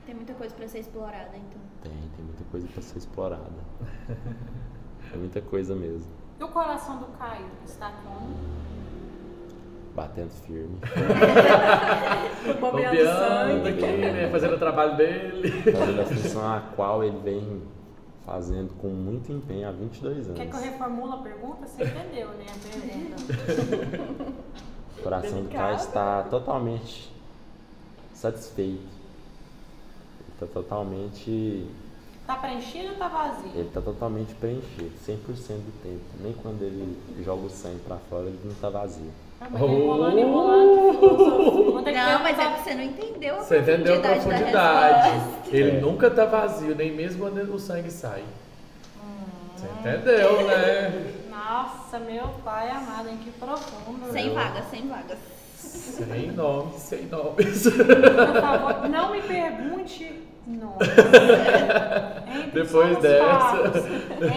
[0.04, 1.60] Tem muita coisa pra ser explorada, então.
[1.82, 3.50] Tem, tem muita coisa para ser explorada.
[5.12, 6.06] É muita coisa mesmo.
[6.38, 8.36] E o coração do Caio está como?
[9.94, 10.78] Batendo firme.
[12.60, 13.68] Bombeando sangue.
[13.68, 14.28] aqui, né?
[14.30, 15.50] Fazendo o trabalho dele.
[15.62, 17.62] Fazendo a função a qual ele vem
[18.24, 20.38] fazendo com muito empenho há 22 anos.
[20.38, 21.66] Quer que eu reformule a pergunta?
[21.66, 22.46] Você entendeu, né?
[22.48, 24.32] A pergunta.
[25.00, 27.10] O coração do Caio está totalmente
[28.12, 28.82] satisfeito.
[28.82, 31.66] Ele está totalmente.
[32.26, 33.50] Tá preenchido ou tá vazio?
[33.54, 36.04] Ele está totalmente preenchido, 100% do tempo.
[36.20, 39.10] Nem quando ele joga o sangue para fora, ele não está vazio.
[39.40, 41.92] Ah, mas enrolando, enrolando, filosofia.
[41.92, 45.20] Não, mas é que você não entendeu a Você entendeu a profundidade.
[45.48, 45.80] Ele É.
[45.80, 48.22] nunca tá vazio, nem mesmo quando o sangue sai.
[49.56, 51.12] Você entendeu, né?
[51.30, 53.18] Nossa, meu pai amado, hein?
[53.24, 54.12] Que profundo.
[54.12, 55.18] Sem vagas, sem vagas.
[55.56, 57.62] Sem nomes, sem nomes.
[57.64, 60.88] Por favor, não me pergunte nomes.
[62.34, 63.24] Entre Depois só nos dessa.
[63.28, 63.84] fatos.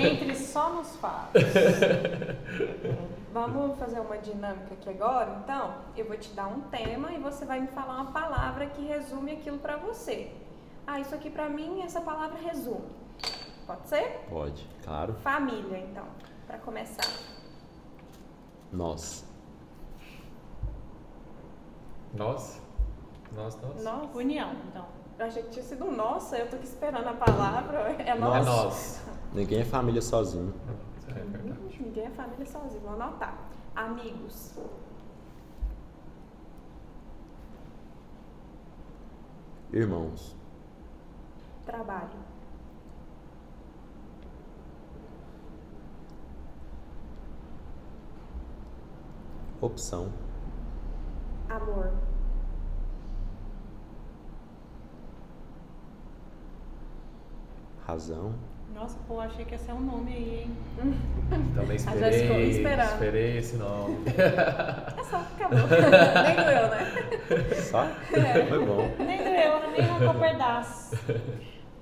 [0.03, 1.43] Entre só nos fatos.
[3.33, 5.39] Vamos fazer uma dinâmica aqui agora?
[5.43, 8.85] Então, eu vou te dar um tema e você vai me falar uma palavra que
[8.85, 10.31] resume aquilo pra você.
[10.85, 12.85] Ah, isso aqui pra mim, essa palavra resume.
[13.65, 14.23] Pode ser?
[14.29, 15.15] Pode, claro.
[15.15, 16.05] Família, então,
[16.45, 17.07] pra começar.
[18.71, 19.25] Nós.
[22.13, 22.61] Nossa.
[23.35, 23.83] Nossa, nossa.
[23.83, 24.85] Nossa, União, então.
[25.17, 27.95] eu achei que tinha sido um nossa, eu tô aqui esperando a palavra.
[27.97, 28.43] É É nossa.
[28.43, 29.01] nós.
[29.33, 30.53] Ninguém é família sozinho.
[31.09, 31.79] É verdade.
[31.79, 33.37] Ninguém é família sozinho, vou anotar.
[33.75, 34.55] Amigos.
[39.71, 40.35] Irmãos.
[41.65, 42.33] Trabalho.
[49.59, 50.11] Opção.
[51.49, 51.93] Amor.
[57.87, 58.35] Razão.
[58.73, 60.57] Nossa, pô, achei que ia ser um nome aí, hein?
[61.55, 63.97] Também esperei, esperei esse nome.
[64.97, 65.59] É só, acabou.
[66.23, 67.55] Nem doeu, né?
[67.61, 67.85] Só?
[68.49, 68.89] Foi bom.
[68.99, 70.97] Nem doeu, nem arrancou pedaço.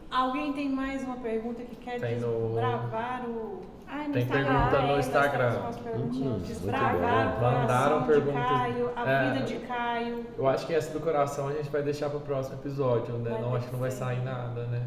[0.10, 3.62] Alguém tem mais uma pergunta que quer Tem no- desbravar o.
[3.88, 4.46] Ai, no Tem Instagram.
[4.54, 5.60] pergunta no é, Instagram.
[5.96, 9.32] Hum, muito Desbravar o Mandaram perguntas- Caio, a É.
[9.32, 10.26] vida de Caio.
[10.38, 13.32] Eu acho que essa do coração a gente vai deixar pro próximo episódio, né?
[13.32, 14.82] Vai não, acho que não vai sair nada, né?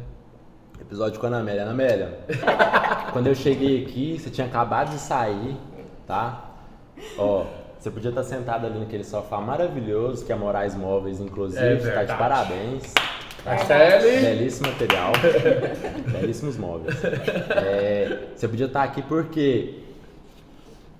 [0.87, 1.63] Episódio com a Ana Amélia.
[1.63, 2.19] Ana Amélia,
[3.11, 5.57] quando eu cheguei aqui, você tinha acabado de sair,
[6.05, 6.51] tá?
[7.17, 7.45] Ó,
[7.79, 12.03] você podia estar sentado ali naquele sofá maravilhoso que é Moraes Móveis, inclusive, É tá
[12.03, 12.93] de parabéns.
[13.43, 14.21] Marcele!
[14.21, 15.11] Belíssimo material.
[16.11, 16.95] Belíssimos móveis.
[17.03, 19.84] É, você podia estar aqui porque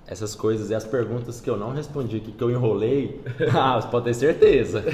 [0.07, 3.87] essas coisas e as perguntas que eu não respondi aqui, que eu enrolei, ah, você
[3.87, 4.83] pode ter certeza.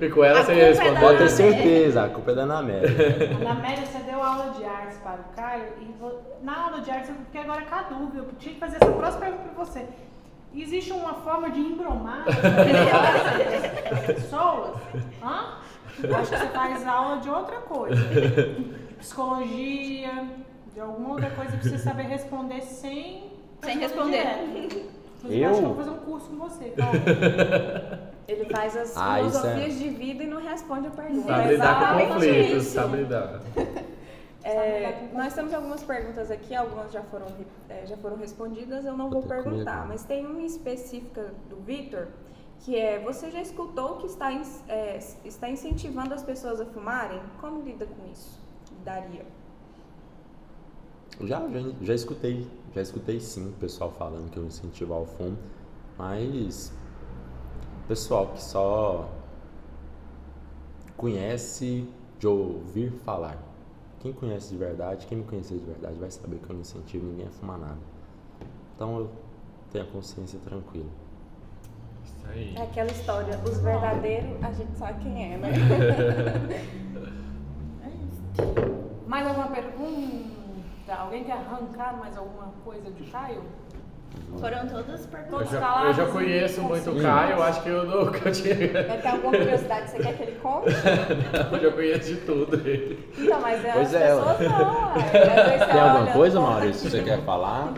[0.00, 2.90] E com ela A você é Pode ter certeza, a culpa é da Ana Amélia.
[3.42, 7.08] Na Amélia, você deu aula de artes para o Caio e na aula de artes
[7.08, 8.18] eu fiquei agora com a dúvida.
[8.18, 9.86] Eu tinha que fazer essa próxima pergunta para você.
[10.54, 14.76] Existe uma forma de embromar as pessoas?
[15.22, 15.54] Hã?
[16.02, 17.96] Eu acho que você faz aula de outra coisa.
[17.96, 20.28] De psicologia,
[20.72, 23.33] de alguma outra coisa pra você saber responder sem.
[23.64, 24.24] Sem responder.
[25.20, 25.74] que eu vou Eu?
[25.76, 26.64] fazer um curso com você.
[26.70, 26.92] Calma.
[28.26, 31.26] Ele faz as Ah, é- filosofias de vida e não responde a pergunta.
[31.28, 32.74] Sabe É lidar com exatamente conflitos, isso.
[32.74, 33.40] sabe lidar.
[34.46, 37.24] É, nós temos algumas perguntas aqui, algumas já foram,
[37.66, 39.88] é, já foram respondidas, eu não vou Outra perguntar, comigo.
[39.88, 42.08] mas tem uma específica do Vitor,
[42.60, 44.30] que é, você já escutou que está,
[44.68, 47.22] é, está incentivando as pessoas a fumarem?
[47.40, 48.38] Como lida com isso?
[48.84, 49.24] Daria.
[51.22, 55.38] Já, já, já escutei, já escutei sim o pessoal falando que eu incentivo ao fumo,
[55.96, 56.72] mas
[57.86, 59.08] pessoal que só
[60.96, 63.38] conhece de ouvir falar.
[64.00, 67.06] Quem conhece de verdade, quem me conhecer de verdade, vai saber que eu não incentivo
[67.06, 67.78] ninguém a fumar nada.
[68.74, 69.10] Então eu
[69.70, 70.90] tenho a consciência tranquila.
[72.04, 72.54] Isso aí.
[72.56, 75.50] É aquela história, os verdadeiros, a gente sabe quem é, né?
[77.82, 79.06] É isso.
[79.06, 80.23] Mais alguma pergunta?
[80.88, 83.42] Alguém quer arrancar mais alguma coisa de Caio?
[84.38, 85.50] Foram todas Eu perguntas.
[85.50, 87.00] já, calados eu já e conheço muito o.
[87.02, 88.84] Caio, eu acho que eu nunca tinha.
[88.86, 90.68] Vai ter alguma curiosidade, você quer que ele conte?
[91.52, 93.12] eu já conheço de tudo ele.
[93.18, 97.20] Então, mas as Pois é, pessoas não, você Tem alguma coisa, Maurício, que você quer
[97.24, 97.72] falar?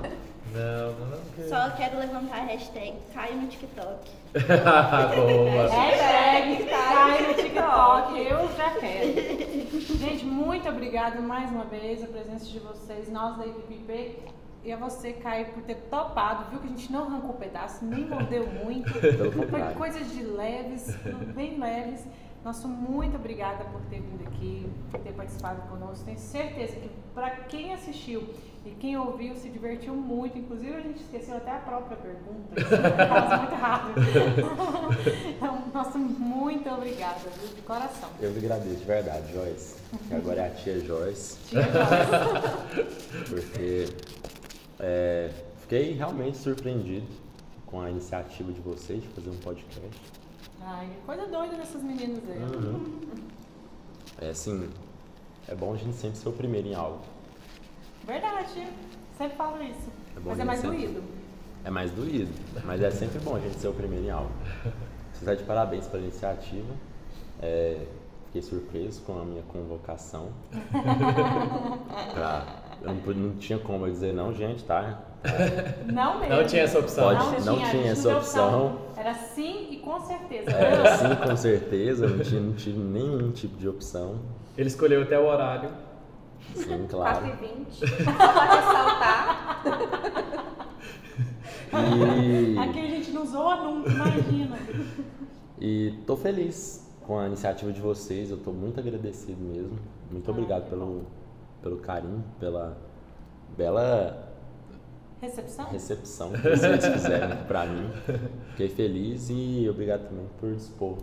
[0.55, 1.26] Não, não, não.
[1.49, 4.11] Só quero levantar a hashtag Caio no TikTok.
[4.33, 5.69] Boa.
[5.69, 9.99] Hashtag Caio no TikTok, eu já quero.
[9.99, 14.19] Gente, muito obrigada mais uma vez a presença de vocês, nós da equipe IP.
[14.65, 18.05] E a você, Caio, por ter topado, viu que a gente não arrancou pedaço, nem
[18.05, 18.93] mordeu muito.
[19.49, 20.97] Foi coisas de leves,
[21.37, 22.05] bem leves.
[22.47, 26.05] Nosso muito obrigada por ter vindo aqui, por ter participado conosco.
[26.05, 28.23] Tenho certeza que para quem assistiu
[28.65, 30.39] e quem ouviu se divertiu muito.
[30.39, 32.55] Inclusive a gente esqueceu até a própria pergunta.
[33.09, 33.97] Faz muito rápido.
[35.37, 37.49] Então, nosso muito obrigada, viu?
[37.53, 38.09] De coração.
[38.21, 39.77] Eu lhe agradeço, de verdade, Joyce.
[40.07, 41.39] Que agora é a tia Joyce.
[41.49, 43.27] Tia Joyce.
[43.29, 43.89] porque
[44.79, 45.31] é,
[45.63, 47.09] fiquei realmente surpreendido
[47.67, 50.26] com a iniciativa de vocês de fazer um podcast.
[50.69, 52.39] Ai, coisa doida dessas meninas aí.
[52.39, 53.01] Uhum.
[54.21, 54.69] É assim,
[55.47, 56.99] é bom a gente sempre ser o primeiro em algo.
[58.05, 58.67] Verdade,
[59.17, 59.91] sempre falo isso.
[60.17, 61.03] É bom Mas é mais sempre- doído.
[61.65, 62.33] É mais doído,
[62.65, 64.31] mas é sempre bom a gente ser o primeiro em algo.
[64.63, 66.73] Vocês estão de parabéns pela iniciativa.
[67.43, 67.87] É,
[68.27, 70.31] fiquei surpreso com a minha convocação.
[72.15, 72.47] Pra-
[72.83, 75.01] eu não, não tinha como eu dizer não, gente, tá?
[75.87, 76.35] Não mesmo.
[76.37, 77.05] Não tinha essa opção.
[77.05, 78.79] Pode- não tinha a gente essa opção.
[78.97, 80.51] Era sim e com certeza.
[80.51, 84.17] É, sim, com certeza, não, tinha, não tive nenhum tipo de opção.
[84.57, 85.71] Ele escolheu até o horário.
[86.55, 87.27] Sim, 4 claro.
[87.27, 87.73] e 20.
[87.73, 89.63] Só pra ressaltar.
[91.73, 94.57] E, Aqui a gente não zoa nunca, imagina.
[95.61, 99.79] e tô feliz com a iniciativa de vocês, eu tô muito agradecido mesmo.
[100.11, 101.03] Muito obrigado pelo,
[101.63, 102.77] pelo carinho, pela
[103.57, 104.26] bela
[105.21, 105.67] Recepção?
[105.71, 107.91] recepção que vocês fizeram pra mim.
[108.51, 110.99] Fiquei feliz e obrigado também por dispor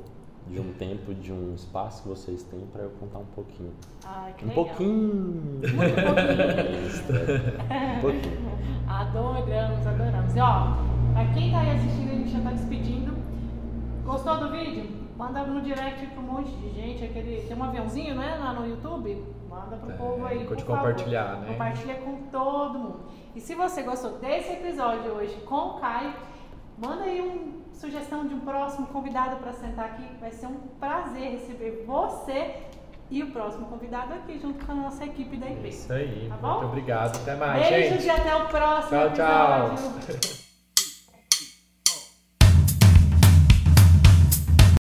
[0.48, 3.72] de um tempo, de um espaço que vocês têm para eu contar um pouquinho.
[4.06, 4.66] Ai, que Um legal.
[4.66, 5.62] pouquinho.
[5.74, 7.98] Muito pouquinho.
[7.98, 8.54] Um pouquinho.
[8.88, 10.36] Adoramos, adoramos.
[10.36, 10.78] E ó,
[11.14, 13.14] pra quem tá aí assistindo, a gente já tá despedindo.
[14.06, 14.90] Gostou do vídeo?
[15.18, 17.04] Manda no direct pra um monte de gente.
[17.06, 19.24] Aquele, tem um aviãozinho, né, lá no YouTube?
[19.54, 20.46] Manda pro É, povo aí.
[20.46, 20.78] pode por favor.
[20.78, 21.48] compartilhar, né?
[21.48, 23.00] Compartilha com todo mundo.
[23.36, 26.14] E se você gostou desse episódio hoje com o Caio,
[26.78, 30.08] manda aí uma sugestão de um próximo convidado para sentar aqui.
[30.20, 32.64] Vai ser um prazer receber você
[33.12, 35.68] e o próximo convidado aqui junto com a nossa equipe da IP.
[35.70, 36.28] Isso aí.
[36.30, 36.52] Tá bom?
[36.54, 37.16] Muito obrigado.
[37.18, 38.06] Até mais, Beijos gente.
[38.06, 39.68] e até o próximo Tchau, tchau.
[39.68, 40.43] episódio.